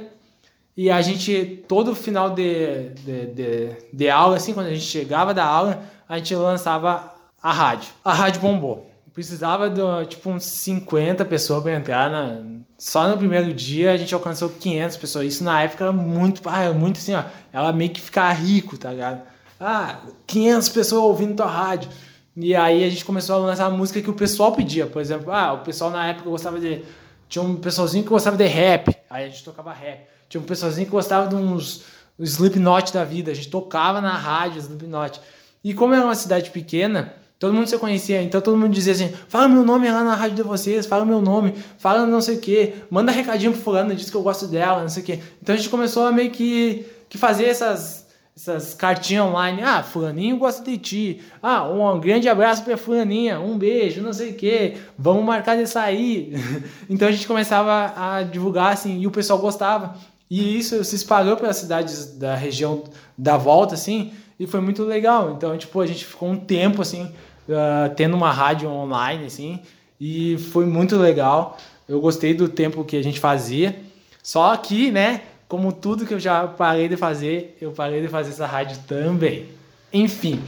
E 0.77 0.91
a 0.91 1.01
gente, 1.01 1.65
todo 1.67 1.95
final 1.95 2.31
de, 2.31 2.91
de, 2.91 3.27
de, 3.27 3.69
de, 3.93 4.11
aula, 4.11 4.37
assim, 4.37 4.53
quando 4.53 4.67
a 4.67 4.75
gente 4.75 4.85
chegava 4.85 5.33
da 5.33 5.45
aula, 5.45 5.83
a 6.09 6.19
gente 6.19 6.35
lançava 6.35 7.13
a 7.43 7.53
rádio. 7.53 7.89
A 8.05 8.13
rádio 8.13 8.41
bombou. 8.41 8.91
Precisava 9.13 9.71
de, 9.71 9.81
tipo, 10.09 10.29
uns 10.31 10.45
50 10.45 11.25
pessoas 11.25 11.63
para 11.63 11.75
entrar. 11.75 12.11
Na, 12.11 12.43
só 12.79 13.09
no 13.09 13.17
primeiro 13.17 13.53
dia 13.55 13.93
a 13.93 13.97
gente 13.97 14.15
alcançou 14.15 14.49
500 14.49 14.97
pessoas. 14.97 15.27
Isso 15.27 15.45
na 15.45 15.63
época 15.63 15.85
era 15.85 15.93
muito, 15.93 16.43
ah, 16.47 16.73
muito 16.73 16.99
assim, 16.99 17.15
ó. 17.15 17.25
Ela 17.53 17.73
meio 17.73 17.91
que 17.91 18.01
ficar 18.01 18.31
rico, 18.33 18.77
tá 18.77 18.91
ligado? 18.91 19.23
Ah, 19.59 20.01
500 20.27 20.69
pessoas 20.69 21.03
ouvindo 21.03 21.37
tua 21.37 21.47
rádio. 21.47 21.91
E 22.37 22.55
aí 22.55 22.85
a 22.85 22.91
gente 22.91 23.05
começou 23.05 23.37
a 23.37 23.39
lançar 23.39 23.71
música 23.71 24.03
que 24.03 24.11
o 24.11 24.15
pessoal 24.15 24.53
pedia. 24.53 24.87
Por 24.87 25.01
exemplo, 25.01 25.33
ah, 25.33 25.55
o 25.55 25.59
pessoal 25.61 25.91
na 25.91 26.09
época 26.09 26.29
gostava 26.29 26.61
de. 26.61 26.85
Tinha 27.29 27.43
um 27.43 27.57
pessoalzinho 27.57 28.05
que 28.05 28.11
gostava 28.11 28.37
de 28.37 28.47
rap. 28.47 28.95
Aí 29.09 29.25
a 29.25 29.29
gente 29.29 29.43
tocava 29.43 29.73
rap. 29.73 30.07
Tinha 30.29 30.41
um 30.41 30.45
pessoalzinho 30.45 30.85
que 30.85 30.93
gostava 30.93 31.27
de 31.27 31.35
uns 31.35 31.85
Slipknot 32.19 32.93
da 32.93 33.05
vida. 33.05 33.31
A 33.31 33.35
gente 33.35 33.49
tocava 33.49 34.03
na 34.03 34.13
rádio 34.13 34.59
Slipknot. 34.59 35.21
E 35.67 35.75
como 35.75 35.93
era 35.95 36.05
uma 36.05 36.15
cidade 36.15 36.51
pequena, 36.51 37.13
todo 37.41 37.53
mundo 37.53 37.67
se 37.67 37.77
conhecia. 37.77 38.23
Então 38.23 38.41
todo 38.41 38.57
mundo 38.57 38.73
dizia 38.73 38.93
assim: 38.93 39.13
fala 39.27 39.49
meu 39.49 39.65
nome 39.65 39.91
lá 39.91 40.05
na 40.05 40.15
rádio 40.15 40.37
de 40.37 40.43
vocês, 40.45 40.87
fala 40.87 41.05
meu 41.05 41.21
nome, 41.21 41.55
fala 41.77 42.07
não 42.07 42.21
sei 42.21 42.37
o 42.37 42.41
que, 42.41 42.75
manda 42.89 43.11
recadinho 43.11 43.51
pro 43.51 43.61
fulano, 43.61 43.93
diz 43.93 44.09
que 44.09 44.17
eu 44.17 44.23
gosto 44.23 44.47
dela, 44.47 44.83
não 44.83 44.89
sei 44.89 45.03
o 45.03 45.07
que. 45.07 45.21
Então 45.43 45.57
a 45.57 45.59
gente 45.59 45.69
começou 45.69 46.07
a 46.07 46.13
meio 46.13 46.31
que, 46.31 46.87
que 47.09 47.19
fazer 47.19 47.47
essas 47.47 48.07
essas 48.37 48.75
cartinhas 48.75 49.27
online. 49.27 49.61
Ah, 49.61 49.83
fulaninho 49.83 50.39
gosta 50.39 50.63
de 50.63 50.79
ti. 50.79 51.21
Ah, 51.43 51.69
um 51.69 51.99
grande 51.99 52.29
abraço 52.29 52.63
pra 52.63 52.77
fulaninha, 52.77 53.41
um 53.41 53.59
beijo, 53.59 54.01
não 54.01 54.13
sei 54.13 54.31
o 54.31 54.35
que. 54.35 54.75
Vamos 54.97 55.25
marcar 55.25 55.57
de 55.57 55.67
sair. 55.67 56.33
então 56.89 57.09
a 57.09 57.11
gente 57.11 57.27
começava 57.27 57.93
a 57.97 58.23
divulgar 58.23 58.73
assim 58.73 59.01
e 59.01 59.07
o 59.09 59.11
pessoal 59.11 59.41
gostava. 59.41 59.97
E 60.31 60.59
isso 60.59 60.85
se 60.85 60.95
espalhou 60.95 61.37
pelas 61.37 61.57
cidades 61.57 62.17
da 62.17 62.37
região 62.37 62.85
da 63.19 63.37
volta, 63.37 63.75
assim, 63.75 64.13
e 64.39 64.47
foi 64.47 64.61
muito 64.61 64.85
legal. 64.85 65.33
Então, 65.33 65.57
tipo, 65.57 65.81
a 65.81 65.87
gente 65.87 66.05
ficou 66.05 66.31
um 66.31 66.37
tempo, 66.37 66.83
assim, 66.83 67.05
uh, 67.49 67.95
tendo 67.97 68.17
uma 68.17 68.31
rádio 68.31 68.69
online, 68.69 69.27
assim, 69.27 69.61
e 70.01 70.37
foi 70.39 70.67
muito 70.67 70.97
legal. 70.97 71.57
Eu 71.89 72.01
gostei 72.01 72.35
do 72.35 72.49
tempo 72.49 72.85
que 72.85 72.97
a 72.97 73.03
gente 73.03 73.21
fazia. 73.21 73.77
Só 74.23 74.57
que, 74.57 74.91
né, 74.91 75.23
como 75.49 75.73
tudo 75.73 76.05
que 76.05 76.15
eu 76.15 76.21
já 76.21 76.47
parei 76.47 76.89
de 76.89 76.97
fazer, 76.97 77.57
eu 77.61 77.71
parei 77.71 78.03
de 78.03 78.09
fazer 78.09 78.31
essa 78.31 78.47
rádio 78.47 78.79
também. 78.87 79.47
Enfim, 79.93 80.43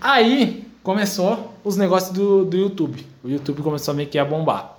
aí 0.00 0.66
começou 0.82 1.54
os 1.62 1.76
negócios 1.76 2.12
do, 2.12 2.44
do 2.44 2.56
YouTube. 2.56 3.06
O 3.22 3.28
YouTube 3.28 3.62
começou 3.62 3.94
meio 3.94 4.08
que 4.08 4.18
a 4.18 4.24
bombar. 4.24 4.78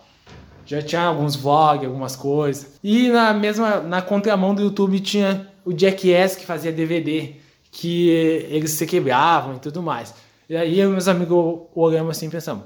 Já 0.66 0.82
tinha 0.82 1.04
alguns 1.04 1.36
vlogs, 1.36 1.86
algumas 1.86 2.16
coisas. 2.16 2.80
E 2.84 3.10
na 3.10 3.34
mesma, 3.34 3.80
na 3.82 4.02
contramão 4.02 4.56
do 4.56 4.64
YouTube 4.64 5.00
tinha 5.00 5.48
o 5.64 5.78
Jackass 5.78 6.36
que 6.36 6.46
fazia 6.46 6.72
DVD, 6.72 7.36
que 7.74 8.08
eles 8.50 8.72
se 8.72 8.86
quebravam 8.86 9.56
e 9.56 9.60
tudo 9.60 9.82
mais. 9.82 10.14
E 10.48 10.56
aí 10.56 10.80
eu 10.80 10.90
e 10.90 10.92
meus 10.92 11.08
amigos 11.08 11.62
olhamos 11.74 12.16
assim 12.16 12.28
e 12.28 12.30
pensamos, 12.30 12.66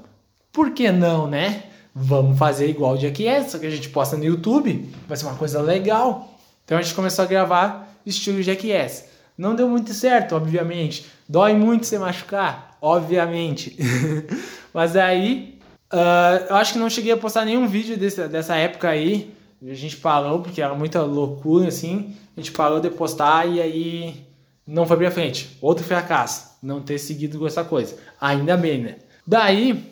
por 0.52 0.72
que 0.72 0.92
não, 0.92 1.26
né? 1.26 1.64
Vamos 1.94 2.38
fazer 2.38 2.68
igual 2.68 2.92
o 2.92 2.96
Jackass, 2.98 3.52
só 3.52 3.58
que 3.58 3.66
a 3.66 3.70
gente 3.70 3.88
posta 3.88 4.16
no 4.16 4.24
YouTube, 4.24 4.88
vai 5.08 5.16
ser 5.16 5.24
uma 5.24 5.34
coisa 5.34 5.62
legal. 5.62 6.38
Então 6.64 6.76
a 6.76 6.82
gente 6.82 6.94
começou 6.94 7.24
a 7.24 7.26
gravar 7.26 7.88
estilo 8.04 8.42
Jackass. 8.42 9.06
Não 9.36 9.54
deu 9.54 9.66
muito 9.66 9.94
certo, 9.94 10.36
obviamente. 10.36 11.06
Dói 11.26 11.54
muito 11.54 11.86
você 11.86 11.98
machucar, 11.98 12.76
obviamente. 12.80 13.76
Mas 14.74 14.94
aí, 14.94 15.58
uh, 15.90 16.50
eu 16.50 16.56
acho 16.56 16.74
que 16.74 16.78
não 16.78 16.90
cheguei 16.90 17.12
a 17.12 17.16
postar 17.16 17.46
nenhum 17.46 17.66
vídeo 17.66 17.96
desse, 17.96 18.28
dessa 18.28 18.56
época 18.56 18.90
aí. 18.90 19.32
A 19.66 19.74
gente 19.74 19.96
parou 19.96 20.40
porque 20.40 20.60
era 20.60 20.74
muita 20.74 21.02
loucura, 21.02 21.68
assim. 21.68 22.14
A 22.36 22.40
gente 22.40 22.52
parou 22.52 22.78
de 22.78 22.90
postar 22.90 23.46
e 23.46 23.60
aí 23.60 24.27
não 24.68 24.84
foi 24.84 24.98
pra 24.98 25.10
frente. 25.10 25.56
Outro 25.62 25.82
fracasso, 25.82 26.58
não 26.62 26.82
ter 26.82 26.98
seguido 26.98 27.38
com 27.38 27.46
essa 27.46 27.64
coisa. 27.64 27.96
Ainda 28.20 28.54
bem, 28.54 28.82
né? 28.82 28.96
Daí, 29.26 29.82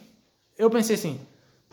eu 0.59 0.69
pensei 0.69 0.97
assim, 0.97 1.19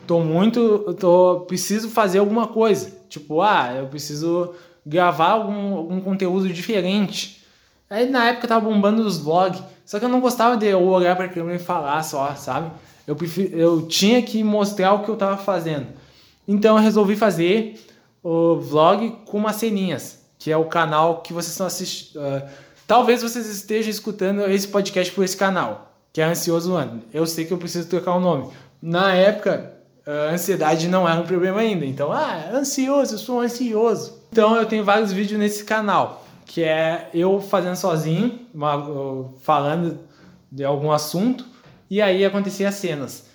tô 0.06 0.20
muito, 0.20 0.94
tô, 0.98 1.40
preciso 1.46 1.90
fazer 1.90 2.18
alguma 2.18 2.46
coisa. 2.46 2.90
Tipo, 3.10 3.42
ah, 3.42 3.74
eu 3.76 3.86
preciso 3.88 4.54
gravar 4.84 5.32
algum, 5.32 5.76
algum 5.76 6.00
conteúdo 6.00 6.48
diferente. 6.48 7.44
Aí 7.90 8.08
na 8.08 8.30
época 8.30 8.48
tava 8.48 8.68
bombando 8.68 9.02
os 9.02 9.18
vlogs, 9.18 9.62
só 9.84 9.98
que 9.98 10.04
eu 10.06 10.08
não 10.08 10.20
gostava 10.20 10.56
de 10.56 10.72
olhar 10.72 11.14
para 11.14 11.26
a 11.26 11.28
câmera 11.28 11.56
e 11.56 11.62
falar 11.62 12.02
só, 12.02 12.34
sabe? 12.34 12.70
Eu, 13.06 13.14
prefiro, 13.14 13.54
eu 13.54 13.82
tinha 13.86 14.22
que 14.22 14.42
mostrar 14.42 14.94
o 14.94 15.04
que 15.04 15.10
eu 15.10 15.16
tava 15.16 15.36
fazendo. 15.36 15.88
Então 16.48 16.76
eu 16.76 16.82
resolvi 16.82 17.16
fazer 17.16 17.78
o 18.22 18.56
vlog 18.56 19.18
com 19.26 19.36
umas 19.36 19.56
ceninhas, 19.56 20.24
que 20.38 20.50
é 20.50 20.56
o 20.56 20.64
canal 20.64 21.20
que 21.20 21.34
vocês 21.34 21.52
estão 21.52 21.66
assistindo. 21.66 22.18
Uh, 22.20 22.42
talvez 22.86 23.22
vocês 23.22 23.46
estejam 23.46 23.90
escutando 23.90 24.42
esse 24.50 24.68
podcast 24.68 25.12
por 25.12 25.24
esse 25.24 25.36
canal, 25.36 25.92
que 26.12 26.20
é 26.20 26.24
Ansioso 26.24 26.74
Ano. 26.74 27.02
Eu 27.12 27.26
sei 27.26 27.44
que 27.44 27.52
eu 27.52 27.58
preciso 27.58 27.88
trocar 27.88 28.14
o 28.16 28.20
nome. 28.20 28.50
Na 28.80 29.14
época, 29.14 29.72
a 30.06 30.32
ansiedade 30.32 30.88
não 30.88 31.08
era 31.08 31.20
um 31.20 31.26
problema 31.26 31.60
ainda. 31.60 31.84
Então, 31.84 32.12
ah, 32.12 32.50
ansioso, 32.52 33.14
eu 33.14 33.18
sou 33.18 33.40
ansioso. 33.40 34.22
Então 34.30 34.56
eu 34.56 34.66
tenho 34.66 34.84
vários 34.84 35.12
vídeos 35.12 35.38
nesse 35.38 35.64
canal, 35.64 36.24
que 36.44 36.62
é 36.62 37.08
eu 37.14 37.40
fazendo 37.40 37.76
sozinho, 37.76 38.40
falando 39.40 39.98
de 40.50 40.64
algum 40.64 40.92
assunto, 40.92 41.44
e 41.90 42.02
aí 42.02 42.24
acontecia 42.24 42.68
as 42.68 42.74
cenas. 42.74 43.26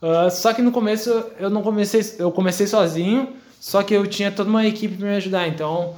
Uh, 0.00 0.30
só 0.30 0.52
que 0.52 0.62
no 0.62 0.70
começo 0.70 1.24
eu 1.40 1.50
não 1.50 1.62
comecei, 1.62 2.00
eu 2.18 2.30
comecei 2.30 2.66
sozinho, 2.66 3.34
Só 3.60 3.82
que 3.82 3.94
eu 3.94 4.06
tinha 4.06 4.30
toda 4.30 4.48
uma 4.48 4.64
equipe 4.66 4.96
para 4.96 5.08
me 5.08 5.16
ajudar, 5.16 5.48
então 5.48 5.94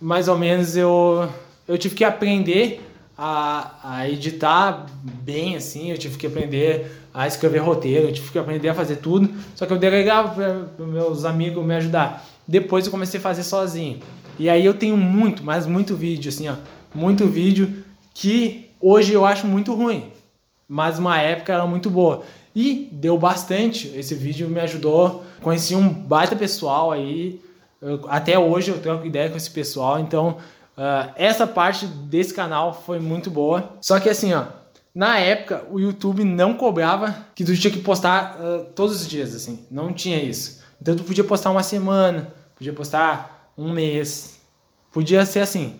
mais 0.00 0.28
ou 0.28 0.38
menos 0.38 0.76
eu, 0.76 1.28
eu 1.72 1.78
tive 1.78 1.94
que 1.94 2.04
aprender 2.04 2.86
a, 3.16 3.96
a 3.96 4.10
editar 4.10 4.84
bem, 5.02 5.56
assim, 5.56 5.90
eu 5.90 5.96
tive 5.96 6.18
que 6.18 6.26
aprender 6.26 7.00
a 7.14 7.26
escrever 7.26 7.60
roteiro, 7.60 8.08
eu 8.08 8.12
tive 8.12 8.30
que 8.30 8.38
aprender 8.38 8.68
a 8.68 8.74
fazer 8.74 8.96
tudo, 8.96 9.32
só 9.54 9.64
que 9.64 9.72
eu 9.72 9.78
delegava 9.78 10.68
para 10.76 10.86
meus 10.86 11.24
amigos 11.24 11.64
me 11.64 11.74
ajudar. 11.76 12.26
Depois 12.46 12.84
eu 12.84 12.90
comecei 12.90 13.18
a 13.18 13.22
fazer 13.22 13.42
sozinho. 13.42 14.00
E 14.38 14.50
aí 14.50 14.62
eu 14.64 14.74
tenho 14.74 14.98
muito, 14.98 15.42
mas 15.42 15.66
muito 15.66 15.96
vídeo, 15.96 16.28
assim, 16.28 16.46
ó, 16.46 16.56
muito 16.94 17.26
vídeo 17.26 17.72
que 18.12 18.68
hoje 18.78 19.14
eu 19.14 19.24
acho 19.24 19.46
muito 19.46 19.74
ruim, 19.74 20.10
mas 20.68 20.98
uma 20.98 21.18
época 21.18 21.54
era 21.54 21.66
muito 21.66 21.88
boa. 21.88 22.22
E 22.54 22.90
deu 22.92 23.16
bastante, 23.16 23.90
esse 23.96 24.14
vídeo 24.14 24.46
me 24.46 24.60
ajudou, 24.60 25.24
conheci 25.40 25.74
um 25.74 25.88
baita 25.88 26.36
pessoal 26.36 26.92
aí, 26.92 27.40
eu, 27.80 28.04
até 28.08 28.38
hoje 28.38 28.70
eu 28.70 28.78
troco 28.78 29.06
ideia 29.06 29.30
com 29.30 29.38
esse 29.38 29.50
pessoal, 29.50 29.98
então 29.98 30.36
uh, 30.76 31.12
essa 31.16 31.46
parte 31.46 31.86
desse 31.86 32.32
canal 32.34 32.72
foi 32.72 32.98
muito 32.98 33.30
boa. 33.30 33.74
Só 33.80 33.98
que 34.00 34.08
assim, 34.08 34.32
ó, 34.32 34.44
na 34.94 35.18
época 35.18 35.64
o 35.70 35.80
YouTube 35.80 36.24
não 36.24 36.54
cobrava 36.54 37.26
que 37.34 37.44
tu 37.44 37.56
tinha 37.56 37.72
que 37.72 37.80
postar 37.80 38.38
uh, 38.38 38.64
todos 38.74 39.02
os 39.02 39.08
dias, 39.08 39.34
assim, 39.34 39.64
não 39.70 39.92
tinha 39.92 40.22
isso. 40.22 40.62
Então 40.80 40.96
tu 40.96 41.04
podia 41.04 41.24
postar 41.24 41.50
uma 41.50 41.62
semana, 41.62 42.32
podia 42.56 42.72
postar 42.72 43.52
um 43.56 43.72
mês, 43.72 44.40
podia 44.92 45.24
ser 45.24 45.40
assim. 45.40 45.76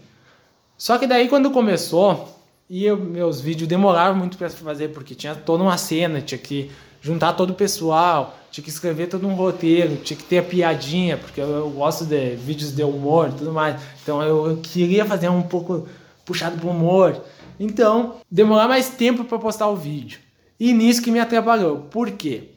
Só 0.76 0.98
que 0.98 1.06
daí 1.06 1.28
quando 1.28 1.50
começou, 1.50 2.38
e 2.68 2.84
eu, 2.84 2.96
meus 2.96 3.40
vídeos 3.40 3.68
demoraram 3.68 4.16
muito 4.16 4.38
para 4.38 4.48
fazer, 4.48 4.88
porque 4.88 5.14
tinha 5.14 5.34
toda 5.34 5.62
uma 5.62 5.76
cena, 5.76 6.20
tinha 6.20 6.38
que 6.38 6.70
juntar 7.02 7.34
todo 7.34 7.50
o 7.50 7.54
pessoal, 7.54 8.38
tinha 8.50 8.62
que 8.62 8.70
escrever 8.70 9.08
todo 9.08 9.26
um 9.26 9.34
roteiro, 9.34 9.96
tinha 9.96 10.16
que 10.16 10.24
ter 10.24 10.38
a 10.38 10.42
piadinha, 10.42 11.18
porque 11.18 11.40
eu, 11.40 11.48
eu 11.48 11.70
gosto 11.70 12.06
de 12.06 12.36
vídeos 12.36 12.72
de 12.72 12.82
humor 12.84 13.28
e 13.28 13.32
tudo 13.32 13.52
mais. 13.52 13.82
Então 14.02 14.22
eu, 14.22 14.50
eu 14.50 14.56
queria 14.58 15.04
fazer 15.04 15.28
um 15.28 15.42
pouco 15.42 15.88
puxado 16.24 16.56
pro 16.56 16.70
humor. 16.70 17.20
Então, 17.58 18.16
demorar 18.30 18.68
mais 18.68 18.88
tempo 18.88 19.24
para 19.24 19.38
postar 19.38 19.68
o 19.68 19.76
vídeo. 19.76 20.20
E 20.58 20.72
nisso 20.72 21.02
que 21.02 21.10
me 21.10 21.18
atrapalhou. 21.18 21.78
Por 21.90 22.10
quê? 22.12 22.50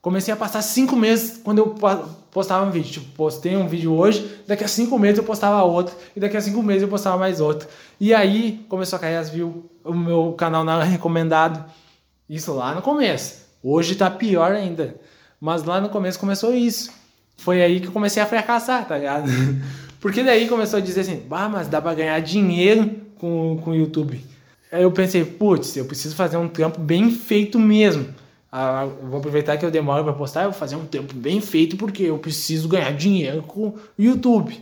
Comecei 0.00 0.32
a 0.32 0.36
passar 0.36 0.62
cinco 0.62 0.94
meses 0.94 1.40
quando 1.42 1.58
eu 1.58 1.74
postava 2.30 2.64
um 2.64 2.70
vídeo. 2.70 2.92
Tipo, 2.92 3.06
postei 3.16 3.56
um 3.56 3.66
vídeo 3.66 3.92
hoje, 3.92 4.42
daqui 4.46 4.62
a 4.62 4.68
cinco 4.68 4.96
meses 4.96 5.18
eu 5.18 5.24
postava 5.24 5.62
outro, 5.64 5.94
e 6.14 6.20
daqui 6.20 6.36
a 6.36 6.40
cinco 6.40 6.62
meses 6.62 6.82
eu 6.82 6.88
postava 6.88 7.18
mais 7.18 7.40
outro. 7.40 7.68
E 7.98 8.14
aí 8.14 8.64
começou 8.68 8.96
a 8.96 9.00
cair 9.00 9.16
as 9.16 9.28
views, 9.28 9.56
o 9.84 9.92
meu 9.92 10.34
canal 10.38 10.62
não 10.62 10.74
era 10.74 10.84
recomendado. 10.84 11.64
Isso 12.28 12.54
lá 12.54 12.74
no 12.74 12.82
começo. 12.82 13.47
Hoje 13.62 13.94
tá 13.94 14.10
pior 14.10 14.52
ainda. 14.52 14.96
Mas 15.40 15.62
lá 15.64 15.80
no 15.80 15.88
começo 15.88 16.18
começou 16.18 16.54
isso. 16.54 16.90
Foi 17.36 17.62
aí 17.62 17.80
que 17.80 17.86
eu 17.86 17.92
comecei 17.92 18.22
a 18.22 18.26
fracassar, 18.26 18.86
tá 18.86 18.98
ligado? 18.98 19.28
Porque 20.00 20.22
daí 20.22 20.48
começou 20.48 20.78
a 20.78 20.82
dizer 20.82 21.00
assim, 21.00 21.22
bah, 21.28 21.48
mas 21.48 21.68
dá 21.68 21.80
pra 21.80 21.94
ganhar 21.94 22.20
dinheiro 22.20 22.90
com, 23.16 23.60
com 23.62 23.70
o 23.70 23.74
YouTube. 23.74 24.24
Aí 24.70 24.82
eu 24.82 24.92
pensei, 24.92 25.24
putz, 25.24 25.76
eu 25.76 25.84
preciso 25.84 26.14
fazer 26.14 26.36
um 26.36 26.48
trampo 26.48 26.80
bem 26.80 27.10
feito 27.10 27.58
mesmo. 27.58 28.06
Ah, 28.50 28.86
vou 29.02 29.18
aproveitar 29.18 29.56
que 29.56 29.64
eu 29.64 29.70
demoro 29.70 30.04
para 30.04 30.12
postar, 30.12 30.44
eu 30.44 30.50
vou 30.50 30.58
fazer 30.58 30.76
um 30.76 30.86
trampo 30.86 31.14
bem 31.14 31.40
feito 31.40 31.76
porque 31.76 32.04
eu 32.04 32.18
preciso 32.18 32.68
ganhar 32.68 32.92
dinheiro 32.92 33.42
com 33.42 33.68
o 33.68 33.78
YouTube. 33.98 34.58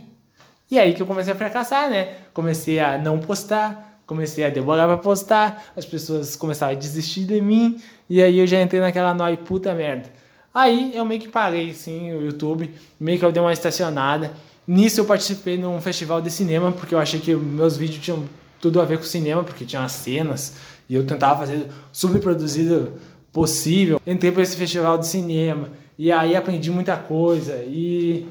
E 0.69 0.77
aí 0.77 0.93
que 0.93 1.01
eu 1.01 1.07
comecei 1.07 1.31
a 1.31 1.35
fracassar, 1.35 1.89
né? 1.89 2.15
Comecei 2.33 2.79
a 2.79 2.97
não 2.97 3.19
postar, 3.19 3.86
comecei 4.07 4.45
a 4.45 4.49
demorar 4.49 4.87
para 4.87 4.97
postar, 4.97 5.71
as 5.75 5.85
pessoas 5.85 6.35
começaram 6.35 6.71
a 6.71 6.75
desistir 6.75 7.25
de 7.25 7.39
mim, 7.41 7.79
e 8.09 8.23
aí 8.23 8.39
eu 8.39 8.47
já 8.47 8.59
entrei 8.61 8.79
naquela 8.79 9.13
nóia 9.13 9.37
puta 9.37 9.75
merda. 9.75 10.09
Aí 10.53 10.93
eu 10.95 11.05
meio 11.05 11.21
que 11.21 11.27
parei, 11.27 11.73
sim, 11.73 12.13
o 12.13 12.25
YouTube, 12.25 12.73
meio 12.99 13.19
que 13.19 13.25
eu 13.25 13.31
dei 13.31 13.41
uma 13.41 13.53
estacionada. 13.53 14.31
Nisso 14.65 15.01
eu 15.01 15.05
participei 15.05 15.57
num 15.57 15.79
festival 15.81 16.21
de 16.21 16.31
cinema, 16.31 16.71
porque 16.71 16.95
eu 16.95 16.99
achei 16.99 17.19
que 17.19 17.35
meus 17.35 17.77
vídeos 17.77 18.03
tinham 18.03 18.23
tudo 18.59 18.81
a 18.81 18.85
ver 18.85 18.97
com 18.97 19.03
cinema, 19.03 19.43
porque 19.43 19.65
tinha 19.65 19.83
as 19.83 19.91
cenas, 19.91 20.55
e 20.89 20.95
eu 20.95 21.05
tentava 21.05 21.41
fazer 21.41 21.67
subproduzido 21.91 22.93
possível. 23.31 24.01
Entrei 24.07 24.31
para 24.31 24.41
esse 24.41 24.55
festival 24.55 24.97
de 24.97 25.05
cinema, 25.05 25.69
e 25.99 26.11
aí 26.11 26.35
aprendi 26.35 26.71
muita 26.71 26.95
coisa, 26.95 27.55
e 27.65 28.25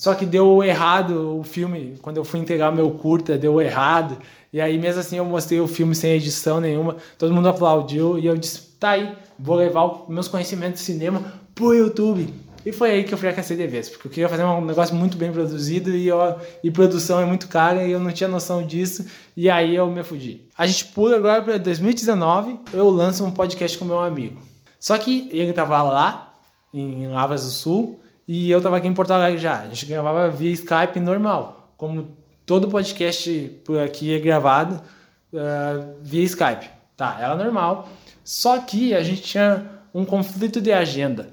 só 0.00 0.14
que 0.14 0.24
deu 0.24 0.64
errado 0.64 1.38
o 1.38 1.44
filme, 1.44 1.98
quando 2.00 2.16
eu 2.16 2.24
fui 2.24 2.40
entregar 2.40 2.72
meu 2.72 2.90
curta, 2.90 3.36
deu 3.36 3.60
errado. 3.60 4.16
E 4.50 4.58
aí 4.58 4.78
mesmo 4.78 4.98
assim 4.98 5.18
eu 5.18 5.26
mostrei 5.26 5.60
o 5.60 5.68
filme 5.68 5.94
sem 5.94 6.12
edição 6.12 6.58
nenhuma, 6.58 6.96
todo 7.18 7.34
mundo 7.34 7.50
aplaudiu 7.50 8.18
e 8.18 8.24
eu 8.24 8.34
disse, 8.34 8.62
tá 8.80 8.92
aí, 8.92 9.14
vou 9.38 9.56
levar 9.56 10.06
meus 10.08 10.26
conhecimentos 10.26 10.80
de 10.80 10.86
cinema 10.86 11.22
pro 11.54 11.74
YouTube. 11.74 12.32
E 12.64 12.72
foi 12.72 12.92
aí 12.92 13.04
que 13.04 13.12
eu 13.12 13.18
fracassei 13.18 13.58
de 13.58 13.66
vez, 13.66 13.90
porque 13.90 14.06
eu 14.06 14.10
queria 14.10 14.28
fazer 14.30 14.42
um 14.42 14.64
negócio 14.64 14.94
muito 14.94 15.18
bem 15.18 15.30
produzido 15.30 15.94
e, 15.94 16.10
ó, 16.10 16.36
e 16.64 16.70
produção 16.70 17.20
é 17.20 17.26
muito 17.26 17.46
cara 17.46 17.86
e 17.86 17.90
eu 17.90 18.00
não 18.00 18.10
tinha 18.10 18.26
noção 18.26 18.66
disso, 18.66 19.04
e 19.36 19.50
aí 19.50 19.76
eu 19.76 19.86
me 19.90 20.02
fudi. 20.02 20.48
A 20.56 20.66
gente 20.66 20.86
pula 20.86 21.16
agora 21.16 21.42
para 21.42 21.58
2019, 21.58 22.58
eu 22.72 22.88
lanço 22.88 23.22
um 23.22 23.30
podcast 23.30 23.76
com 23.76 23.84
meu 23.84 24.00
amigo. 24.00 24.40
Só 24.78 24.96
que 24.96 25.28
ele 25.30 25.52
tava 25.52 25.82
lá, 25.82 26.38
em 26.72 27.06
Lavras 27.08 27.44
do 27.44 27.50
Sul, 27.50 28.00
e 28.32 28.48
eu 28.48 28.62
tava 28.62 28.76
aqui 28.76 28.86
em 28.86 28.94
Porto 28.94 29.10
Alegre 29.10 29.40
já. 29.40 29.62
A 29.62 29.66
gente 29.66 29.86
gravava 29.86 30.30
via 30.30 30.52
Skype 30.52 31.00
normal, 31.00 31.74
como 31.76 32.16
todo 32.46 32.68
podcast 32.68 33.28
por 33.64 33.80
aqui 33.80 34.14
é 34.14 34.20
gravado 34.20 34.80
uh, 35.32 35.96
via 36.00 36.22
Skype. 36.22 36.70
Tá, 36.96 37.16
era 37.18 37.34
normal. 37.34 37.88
Só 38.22 38.58
que 38.58 38.94
a 38.94 39.02
gente 39.02 39.22
tinha 39.22 39.68
um 39.92 40.04
conflito 40.04 40.60
de 40.60 40.70
agenda. 40.70 41.28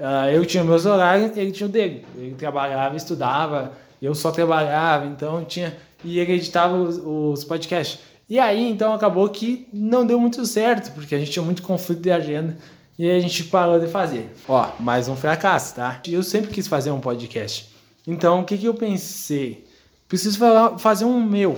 Uh, 0.00 0.30
eu 0.32 0.46
tinha 0.46 0.64
meus 0.64 0.86
horários, 0.86 1.36
ele 1.36 1.52
tinha 1.52 1.66
o 1.66 1.70
dele. 1.70 2.06
Ele 2.16 2.34
trabalhava, 2.34 2.96
estudava, 2.96 3.72
eu 4.00 4.14
só 4.14 4.30
trabalhava, 4.30 5.04
então 5.04 5.44
tinha. 5.44 5.76
E 6.02 6.18
ele 6.18 6.32
editava 6.32 6.74
os, 6.74 6.98
os 7.04 7.44
podcasts. 7.44 8.00
E 8.26 8.38
aí, 8.38 8.70
então, 8.70 8.94
acabou 8.94 9.28
que 9.28 9.68
não 9.70 10.06
deu 10.06 10.18
muito 10.18 10.46
certo, 10.46 10.94
porque 10.94 11.14
a 11.14 11.18
gente 11.18 11.30
tinha 11.30 11.44
muito 11.44 11.60
conflito 11.60 12.00
de 12.00 12.10
agenda. 12.10 12.56
E 12.98 13.08
a 13.08 13.20
gente 13.20 13.44
parou 13.44 13.78
de 13.78 13.86
fazer. 13.86 14.28
Ó, 14.48 14.72
mais 14.80 15.06
um 15.06 15.14
fracasso, 15.14 15.76
tá? 15.76 16.00
Eu 16.08 16.20
sempre 16.20 16.50
quis 16.50 16.66
fazer 16.66 16.90
um 16.90 16.98
podcast. 16.98 17.72
Então, 18.04 18.40
o 18.40 18.44
que, 18.44 18.58
que 18.58 18.66
eu 18.66 18.74
pensei? 18.74 19.64
Preciso 20.08 20.36
falar, 20.36 20.78
fazer 20.78 21.04
um 21.04 21.22
meu, 21.22 21.56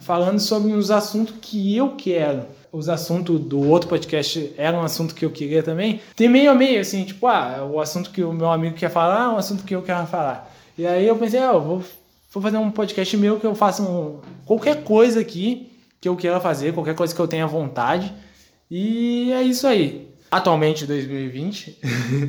falando 0.00 0.40
sobre 0.40 0.72
os 0.72 0.90
assuntos 0.90 1.36
que 1.40 1.76
eu 1.76 1.94
quero. 1.94 2.44
Os 2.72 2.88
assuntos 2.88 3.38
do 3.38 3.68
outro 3.68 3.88
podcast 3.88 4.52
eram 4.56 4.80
um 4.80 4.82
assunto 4.82 5.14
que 5.14 5.24
eu 5.24 5.30
queria 5.30 5.62
também. 5.62 6.00
Tem 6.16 6.28
meio 6.28 6.50
a 6.50 6.56
meio, 6.56 6.80
assim, 6.80 7.04
tipo, 7.04 7.24
ah, 7.28 7.64
o 7.70 7.78
assunto 7.78 8.10
que 8.10 8.24
o 8.24 8.32
meu 8.32 8.50
amigo 8.50 8.74
quer 8.74 8.90
falar, 8.90 9.26
é 9.26 9.28
um 9.28 9.36
assunto 9.36 9.62
que 9.62 9.76
eu 9.76 9.82
quero 9.82 10.08
falar. 10.08 10.52
E 10.76 10.84
aí 10.84 11.06
eu 11.06 11.14
pensei, 11.14 11.38
ah, 11.38 11.52
eu 11.52 11.60
vou, 11.60 11.84
vou 12.32 12.42
fazer 12.42 12.56
um 12.56 12.70
podcast 12.70 13.16
meu 13.16 13.38
que 13.38 13.46
eu 13.46 13.54
faça 13.54 13.80
um, 13.80 14.18
qualquer 14.44 14.82
coisa 14.82 15.20
aqui 15.20 15.70
que 16.00 16.08
eu 16.08 16.16
queira 16.16 16.40
fazer, 16.40 16.74
qualquer 16.74 16.96
coisa 16.96 17.14
que 17.14 17.20
eu 17.20 17.28
tenha 17.28 17.46
vontade. 17.46 18.12
E 18.68 19.30
é 19.32 19.42
isso 19.42 19.68
aí 19.68 20.09
atualmente 20.30 20.86
2020, 20.86 21.78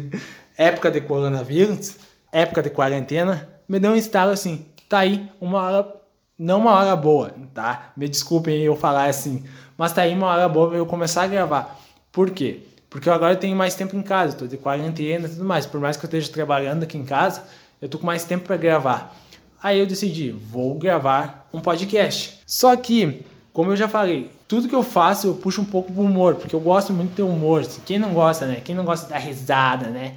época 0.58 0.90
de 0.90 1.02
coronavírus, 1.02 1.98
época 2.32 2.64
de 2.64 2.70
quarentena, 2.70 3.50
me 3.68 3.80
deu 3.80 3.92
um 3.92 3.96
estalo 3.96 4.32
assim, 4.32 4.66
tá 4.90 5.00
aí 5.00 5.30
uma 5.40 5.62
hora, 5.62 5.96
não 6.38 6.60
uma 6.60 6.74
hora 6.74 6.96
boa, 6.96 7.34
tá? 7.54 7.92
Me 7.96 8.08
desculpem 8.08 8.62
eu 8.62 8.76
falar 8.76 9.06
assim, 9.06 9.44
mas 9.78 9.94
tá 9.94 10.02
aí 10.02 10.14
uma 10.14 10.28
hora 10.28 10.50
boa 10.50 10.70
pra 10.70 10.78
eu 10.78 10.86
começar 10.86 11.24
a 11.24 11.28
gravar. 11.28 11.80
Por 12.12 12.32
quê? 12.32 12.62
Porque 12.90 13.08
eu 13.08 13.14
agora 13.14 13.36
tenho 13.38 13.56
mais 13.56 13.74
tempo 13.74 13.96
em 13.96 14.02
casa, 14.02 14.36
tô 14.36 14.46
de 14.46 14.58
quarentena 14.58 15.26
e 15.28 15.30
tudo 15.30 15.46
mais. 15.46 15.66
Por 15.66 15.80
mais 15.80 15.96
que 15.96 16.04
eu 16.04 16.08
esteja 16.08 16.30
trabalhando 16.32 16.84
aqui 16.84 16.98
em 16.98 17.06
casa, 17.06 17.44
eu 17.82 17.88
tô 17.88 17.98
com 17.98 18.06
mais 18.06 18.26
tempo 18.26 18.46
para 18.46 18.58
gravar. 18.58 19.16
Aí 19.64 19.80
eu 19.80 19.86
decidi, 19.86 20.32
vou 20.32 20.76
gravar 20.78 21.48
um 21.54 21.62
podcast. 21.62 22.40
Só 22.46 22.76
que 22.76 23.24
como 23.54 23.72
eu 23.72 23.76
já 23.76 23.88
falei, 23.88 24.32
tudo 24.48 24.68
que 24.68 24.76
eu 24.76 24.84
faço 24.84 25.28
eu 25.28 25.36
puxo 25.36 25.62
um 25.62 25.66
pouco 25.66 25.92
pro 25.92 26.04
humor, 26.04 26.36
porque 26.36 26.56
eu 26.56 26.60
gosto 26.60 26.94
muito 26.94 27.16
de 27.16 27.22
humor. 27.22 27.66
Quem 27.86 28.00
não 28.00 28.14
gosta, 28.14 28.46
né? 28.46 28.62
Quem 28.64 28.76
não 28.76 28.86
gosta 28.86 29.10
da 29.10 29.18
risada, 29.18 29.88
né? 29.88 30.16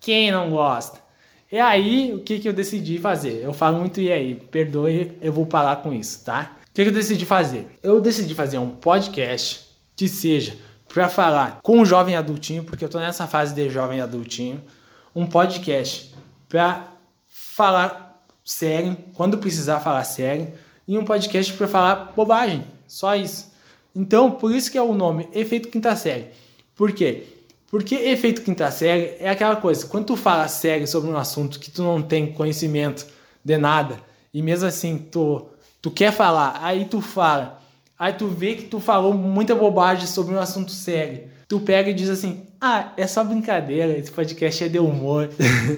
Quem 0.00 0.30
não 0.30 0.50
gosta? 0.50 1.00
E 1.50 1.58
aí, 1.58 2.12
o 2.12 2.20
que, 2.20 2.38
que 2.40 2.48
eu 2.48 2.52
decidi 2.52 2.98
fazer? 2.98 3.42
Eu 3.42 3.52
falo 3.52 3.78
muito 3.78 4.00
e 4.00 4.12
aí, 4.12 4.34
perdoe, 4.34 5.16
eu 5.20 5.32
vou 5.32 5.46
parar 5.46 5.76
com 5.76 5.92
isso, 5.92 6.24
tá? 6.24 6.56
O 6.70 6.74
que, 6.74 6.82
que 6.82 6.88
eu 6.88 6.94
decidi 6.94 7.24
fazer? 7.24 7.68
Eu 7.82 8.00
decidi 8.00 8.34
fazer 8.34 8.58
um 8.58 8.70
podcast 8.70 9.64
que 9.96 10.08
seja 10.08 10.58
para 10.88 11.08
falar 11.08 11.60
com 11.62 11.80
o 11.80 11.84
jovem 11.84 12.16
adultinho, 12.16 12.64
porque 12.64 12.84
eu 12.84 12.88
tô 12.88 12.98
nessa 12.98 13.26
fase 13.26 13.54
de 13.54 13.70
jovem 13.70 14.00
adultinho, 14.00 14.62
um 15.14 15.26
podcast 15.26 16.14
para 16.48 16.88
falar 17.26 18.24
sério, 18.44 18.96
quando 19.14 19.38
precisar 19.38 19.80
falar 19.80 20.04
sério, 20.04 20.52
e 20.86 20.98
um 20.98 21.04
podcast 21.04 21.52
para 21.54 21.68
falar 21.68 22.12
bobagem. 22.14 22.64
Só 22.86 23.14
isso. 23.14 23.52
Então, 23.94 24.30
por 24.30 24.54
isso 24.54 24.70
que 24.70 24.78
é 24.78 24.82
o 24.82 24.94
nome 24.94 25.28
Efeito 25.32 25.68
Quinta 25.68 25.94
Série. 25.96 26.26
Por 26.74 26.92
quê? 26.92 27.24
Porque 27.74 27.96
efeito 27.96 28.42
quinta 28.42 28.70
série 28.70 29.16
é 29.18 29.28
aquela 29.28 29.56
coisa, 29.56 29.84
quando 29.86 30.06
tu 30.06 30.16
fala 30.16 30.46
sério 30.46 30.86
sobre 30.86 31.10
um 31.10 31.16
assunto 31.16 31.58
que 31.58 31.72
tu 31.72 31.82
não 31.82 32.00
tem 32.00 32.32
conhecimento 32.32 33.04
de 33.44 33.58
nada, 33.58 33.98
e 34.32 34.40
mesmo 34.40 34.68
assim 34.68 34.96
tu, 34.96 35.46
tu 35.82 35.90
quer 35.90 36.12
falar, 36.12 36.60
aí 36.62 36.84
tu 36.84 37.00
fala, 37.00 37.60
aí 37.98 38.12
tu 38.12 38.28
vê 38.28 38.54
que 38.54 38.62
tu 38.66 38.78
falou 38.78 39.12
muita 39.12 39.56
bobagem 39.56 40.06
sobre 40.06 40.36
um 40.36 40.38
assunto 40.38 40.70
sério. 40.70 41.24
Tu 41.48 41.58
pega 41.58 41.90
e 41.90 41.94
diz 41.94 42.08
assim: 42.08 42.46
ah, 42.60 42.92
é 42.96 43.08
só 43.08 43.24
brincadeira, 43.24 43.98
esse 43.98 44.12
podcast 44.12 44.62
é 44.62 44.68
de 44.68 44.78
humor. 44.78 45.28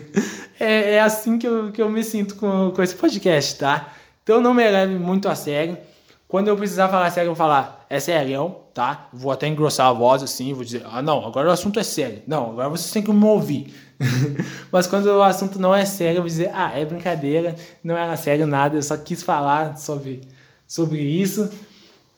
é, 0.60 0.96
é, 0.96 1.00
assim 1.00 1.38
que 1.38 1.48
eu, 1.48 1.72
que 1.72 1.80
eu 1.80 1.88
me 1.88 2.04
sinto 2.04 2.34
com, 2.34 2.72
com 2.76 2.82
esse 2.82 2.94
podcast, 2.94 3.58
tá? 3.58 3.92
Então 4.26 4.40
não 4.40 4.52
me 4.52 4.68
leve 4.68 4.96
muito 4.96 5.28
a 5.28 5.36
sério. 5.36 5.78
Quando 6.26 6.48
eu 6.48 6.56
precisar 6.56 6.88
falar 6.88 7.08
sério, 7.12 7.28
eu 7.28 7.34
vou 7.34 7.36
falar, 7.36 7.86
é 7.88 8.00
sério, 8.00 8.56
tá? 8.74 9.08
Vou 9.12 9.30
até 9.30 9.46
engrossar 9.46 9.86
a 9.86 9.92
voz 9.92 10.20
assim, 10.20 10.52
vou 10.52 10.64
dizer, 10.64 10.82
ah 10.84 11.00
não, 11.00 11.24
agora 11.24 11.48
o 11.48 11.52
assunto 11.52 11.78
é 11.78 11.84
sério. 11.84 12.22
Não, 12.26 12.50
agora 12.50 12.68
vocês 12.68 12.90
têm 12.90 13.04
que 13.04 13.12
me 13.12 13.24
ouvir. 13.24 13.72
Mas 14.72 14.88
quando 14.88 15.06
o 15.06 15.22
assunto 15.22 15.60
não 15.60 15.72
é 15.72 15.84
sério, 15.84 16.16
eu 16.16 16.22
vou 16.22 16.28
dizer, 16.28 16.50
ah, 16.52 16.72
é 16.76 16.84
brincadeira, 16.84 17.54
não 17.84 17.96
era 17.96 18.16
sério 18.16 18.48
nada, 18.48 18.74
eu 18.74 18.82
só 18.82 18.96
quis 18.96 19.22
falar 19.22 19.76
sobre, 19.78 20.22
sobre 20.66 20.98
isso. 20.98 21.48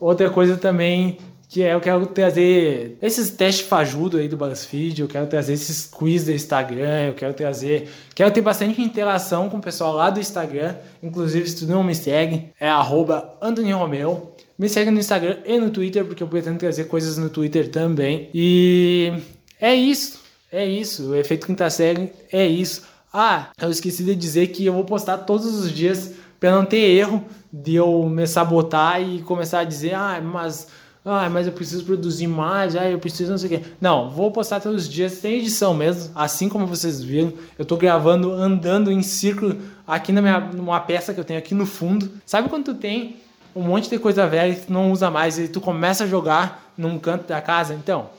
Outra 0.00 0.30
coisa 0.30 0.56
também 0.56 1.18
que 1.48 1.62
é, 1.62 1.72
eu 1.72 1.80
quero 1.80 2.04
trazer 2.06 2.98
esses 3.00 3.30
testes 3.30 3.66
fajudo 3.66 4.18
aí 4.18 4.28
do 4.28 4.36
BuzzFeed, 4.36 5.00
eu 5.00 5.08
quero 5.08 5.26
trazer 5.26 5.54
esses 5.54 5.86
quiz 5.86 6.26
do 6.26 6.32
Instagram, 6.32 7.06
eu 7.06 7.14
quero 7.14 7.32
trazer, 7.32 7.88
quero 8.14 8.30
ter 8.30 8.42
bastante 8.42 8.82
interação 8.82 9.48
com 9.48 9.56
o 9.56 9.60
pessoal 9.60 9.94
lá 9.94 10.10
do 10.10 10.20
Instagram, 10.20 10.76
inclusive 11.02 11.48
se 11.48 11.64
tu 11.64 11.72
não 11.72 11.82
me 11.82 11.94
segue, 11.94 12.50
é 12.60 12.68
arroba 12.68 13.34
Romeu, 13.74 14.34
me 14.58 14.68
segue 14.68 14.90
no 14.90 15.00
Instagram 15.00 15.38
e 15.46 15.58
no 15.58 15.70
Twitter, 15.70 16.04
porque 16.04 16.22
eu 16.22 16.28
pretendo 16.28 16.58
trazer 16.58 16.84
coisas 16.84 17.16
no 17.16 17.30
Twitter 17.30 17.70
também, 17.70 18.28
e 18.34 19.14
é 19.58 19.74
isso, 19.74 20.20
é 20.52 20.66
isso, 20.66 21.10
o 21.10 21.16
efeito 21.16 21.46
quinta 21.46 21.70
série 21.70 22.12
é 22.30 22.46
isso. 22.46 22.82
Ah, 23.10 23.48
eu 23.58 23.70
esqueci 23.70 24.04
de 24.04 24.14
dizer 24.14 24.48
que 24.48 24.66
eu 24.66 24.74
vou 24.74 24.84
postar 24.84 25.18
todos 25.18 25.46
os 25.46 25.72
dias 25.72 26.12
para 26.38 26.52
não 26.52 26.66
ter 26.66 26.76
erro 26.76 27.24
de 27.50 27.74
eu 27.74 28.06
me 28.06 28.26
sabotar 28.26 29.02
e 29.02 29.22
começar 29.22 29.60
a 29.60 29.64
dizer, 29.64 29.94
ah, 29.94 30.20
mas 30.20 30.68
ah, 31.04 31.28
mas 31.30 31.46
eu 31.46 31.52
preciso 31.52 31.84
produzir 31.84 32.26
mais, 32.26 32.76
ah, 32.76 32.88
eu 32.88 32.98
preciso 32.98 33.30
não 33.30 33.38
sei 33.38 33.46
o 33.46 33.58
quê. 33.60 33.66
Não, 33.80 34.10
vou 34.10 34.30
postar 34.30 34.60
todos 34.60 34.82
os 34.82 34.88
dias, 34.88 35.18
tem 35.18 35.38
edição 35.38 35.72
mesmo, 35.72 36.10
assim 36.14 36.48
como 36.48 36.66
vocês 36.66 37.02
viram. 37.02 37.32
Eu 37.58 37.64
tô 37.64 37.76
gravando 37.76 38.32
andando 38.32 38.90
em 38.90 39.02
círculo 39.02 39.56
aqui 39.86 40.12
na 40.12 40.20
minha, 40.20 40.40
numa 40.40 40.80
peça 40.80 41.14
que 41.14 41.20
eu 41.20 41.24
tenho 41.24 41.38
aqui 41.38 41.54
no 41.54 41.64
fundo. 41.64 42.10
Sabe 42.26 42.48
quando 42.48 42.66
tu 42.66 42.74
tem 42.74 43.16
um 43.54 43.62
monte 43.62 43.88
de 43.88 43.98
coisa 43.98 44.26
velha 44.26 44.54
que 44.54 44.66
tu 44.66 44.72
não 44.72 44.92
usa 44.92 45.10
mais 45.10 45.38
e 45.38 45.48
tu 45.48 45.60
começa 45.60 46.04
a 46.04 46.06
jogar 46.06 46.72
num 46.76 46.98
canto 46.98 47.26
da 47.26 47.40
casa? 47.40 47.74
Então, 47.74 48.10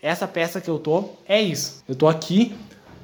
essa 0.00 0.26
peça 0.26 0.60
que 0.60 0.68
eu 0.68 0.78
tô 0.78 1.10
é 1.26 1.40
isso. 1.40 1.82
Eu 1.88 1.94
tô 1.94 2.08
aqui 2.08 2.54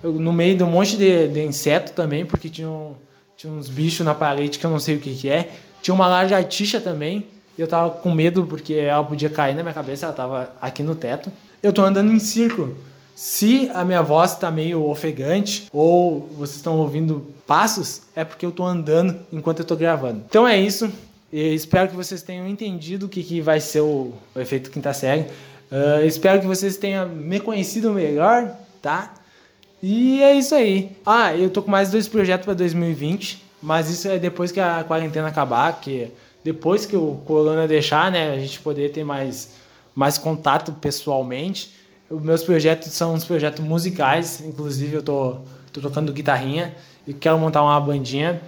no 0.02 0.32
meio 0.32 0.56
de 0.56 0.62
um 0.62 0.70
monte 0.70 0.96
de, 0.96 1.28
de 1.28 1.42
inseto 1.42 1.92
também, 1.92 2.24
porque 2.24 2.48
tinha, 2.48 2.68
um, 2.68 2.94
tinha 3.36 3.52
uns 3.52 3.68
bichos 3.68 4.06
na 4.06 4.14
parede 4.14 4.58
que 4.58 4.64
eu 4.64 4.70
não 4.70 4.78
sei 4.78 4.96
o 4.96 5.00
que, 5.00 5.14
que 5.14 5.28
é. 5.28 5.50
Tinha 5.82 5.94
uma 5.94 6.06
lagartixa 6.06 6.80
também 6.80 7.26
eu 7.58 7.68
tava 7.68 7.90
com 7.90 8.10
medo 8.10 8.44
porque 8.46 8.74
ela 8.74 9.04
podia 9.04 9.30
cair 9.30 9.54
na 9.54 9.62
minha 9.62 9.74
cabeça, 9.74 10.06
ela 10.06 10.14
tava 10.14 10.52
aqui 10.60 10.82
no 10.82 10.94
teto. 10.94 11.30
Eu 11.62 11.72
tô 11.72 11.82
andando 11.82 12.12
em 12.12 12.18
círculo. 12.18 12.76
Se 13.14 13.70
a 13.72 13.84
minha 13.84 14.02
voz 14.02 14.34
tá 14.34 14.50
meio 14.50 14.84
ofegante 14.88 15.68
ou 15.72 16.28
vocês 16.36 16.56
estão 16.56 16.78
ouvindo 16.78 17.32
passos, 17.46 18.02
é 18.16 18.24
porque 18.24 18.44
eu 18.44 18.50
tô 18.50 18.64
andando 18.64 19.16
enquanto 19.32 19.60
eu 19.60 19.64
tô 19.64 19.76
gravando. 19.76 20.22
Então 20.28 20.46
é 20.46 20.58
isso. 20.58 20.90
Eu 21.32 21.54
espero 21.54 21.88
que 21.88 21.96
vocês 21.96 22.22
tenham 22.22 22.46
entendido 22.48 23.06
o 23.06 23.08
que, 23.08 23.22
que 23.22 23.40
vai 23.40 23.60
ser 23.60 23.80
o, 23.80 24.12
o 24.34 24.40
efeito 24.40 24.70
quinta 24.70 24.92
série. 24.92 25.22
Uh, 25.70 26.04
espero 26.04 26.40
que 26.40 26.46
vocês 26.46 26.76
tenham 26.76 27.08
me 27.08 27.40
conhecido 27.40 27.92
melhor, 27.92 28.52
tá? 28.82 29.14
E 29.82 30.22
é 30.22 30.34
isso 30.34 30.54
aí. 30.54 30.90
Ah, 31.04 31.36
eu 31.36 31.50
tô 31.50 31.62
com 31.62 31.70
mais 31.70 31.90
dois 31.90 32.08
projetos 32.08 32.44
para 32.44 32.54
2020, 32.54 33.44
mas 33.62 33.90
isso 33.90 34.08
é 34.08 34.18
depois 34.18 34.50
que 34.50 34.60
a 34.60 34.84
quarentena 34.84 35.28
acabar, 35.28 35.80
que 35.80 36.10
depois 36.44 36.84
que 36.84 36.94
o 36.94 37.22
Corona 37.24 37.66
deixar, 37.66 38.12
né, 38.12 38.34
a 38.34 38.38
gente 38.38 38.60
poder 38.60 38.92
ter 38.92 39.02
mais, 39.02 39.54
mais 39.94 40.18
contato 40.18 40.72
pessoalmente. 40.72 41.72
Os 42.10 42.22
meus 42.22 42.42
projetos 42.42 42.92
são 42.92 43.14
uns 43.14 43.24
projetos 43.24 43.64
musicais, 43.64 44.42
inclusive 44.46 44.96
eu 44.96 45.02
tô, 45.02 45.38
tô 45.72 45.80
tocando 45.80 46.12
guitarrinha 46.12 46.74
e 47.06 47.14
quero 47.14 47.38
montar 47.38 47.62
uma 47.62 47.80
bandinha 47.80 48.42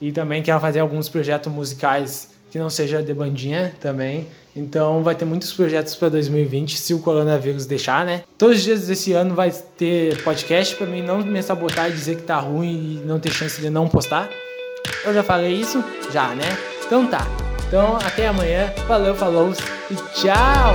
e 0.00 0.10
também 0.10 0.42
quero 0.42 0.58
fazer 0.60 0.80
alguns 0.80 1.10
projetos 1.10 1.52
musicais 1.52 2.30
que 2.50 2.58
não 2.58 2.70
seja 2.70 3.02
de 3.02 3.12
bandinha 3.12 3.74
também. 3.80 4.26
Então 4.56 5.02
vai 5.02 5.14
ter 5.14 5.24
muitos 5.24 5.52
projetos 5.52 5.94
para 5.94 6.08
2020 6.08 6.78
se 6.78 6.92
o 6.92 6.98
coronavírus 6.98 7.66
deixar, 7.66 8.04
né? 8.04 8.22
Todos 8.36 8.58
os 8.58 8.62
dias 8.62 8.86
desse 8.86 9.12
ano 9.12 9.34
vai 9.34 9.50
ter 9.50 10.22
podcast 10.22 10.74
para 10.76 10.86
mim 10.86 11.02
não 11.02 11.18
me 11.18 11.42
sabotar 11.42 11.90
e 11.90 11.92
dizer 11.92 12.16
que 12.16 12.22
tá 12.22 12.38
ruim 12.38 13.00
e 13.02 13.06
não 13.06 13.20
ter 13.20 13.30
chance 13.30 13.60
de 13.60 13.70
não 13.70 13.88
postar. 13.88 14.28
Eu 15.04 15.14
já 15.14 15.22
falei 15.22 15.54
isso, 15.54 15.82
já, 16.12 16.34
né? 16.34 16.71
Então 16.86 17.06
tá. 17.06 17.26
Então 17.66 17.96
até 17.96 18.28
amanhã. 18.28 18.72
Valeu, 18.86 19.14
falou 19.14 19.52
e 19.90 19.94
tchau! 20.14 20.72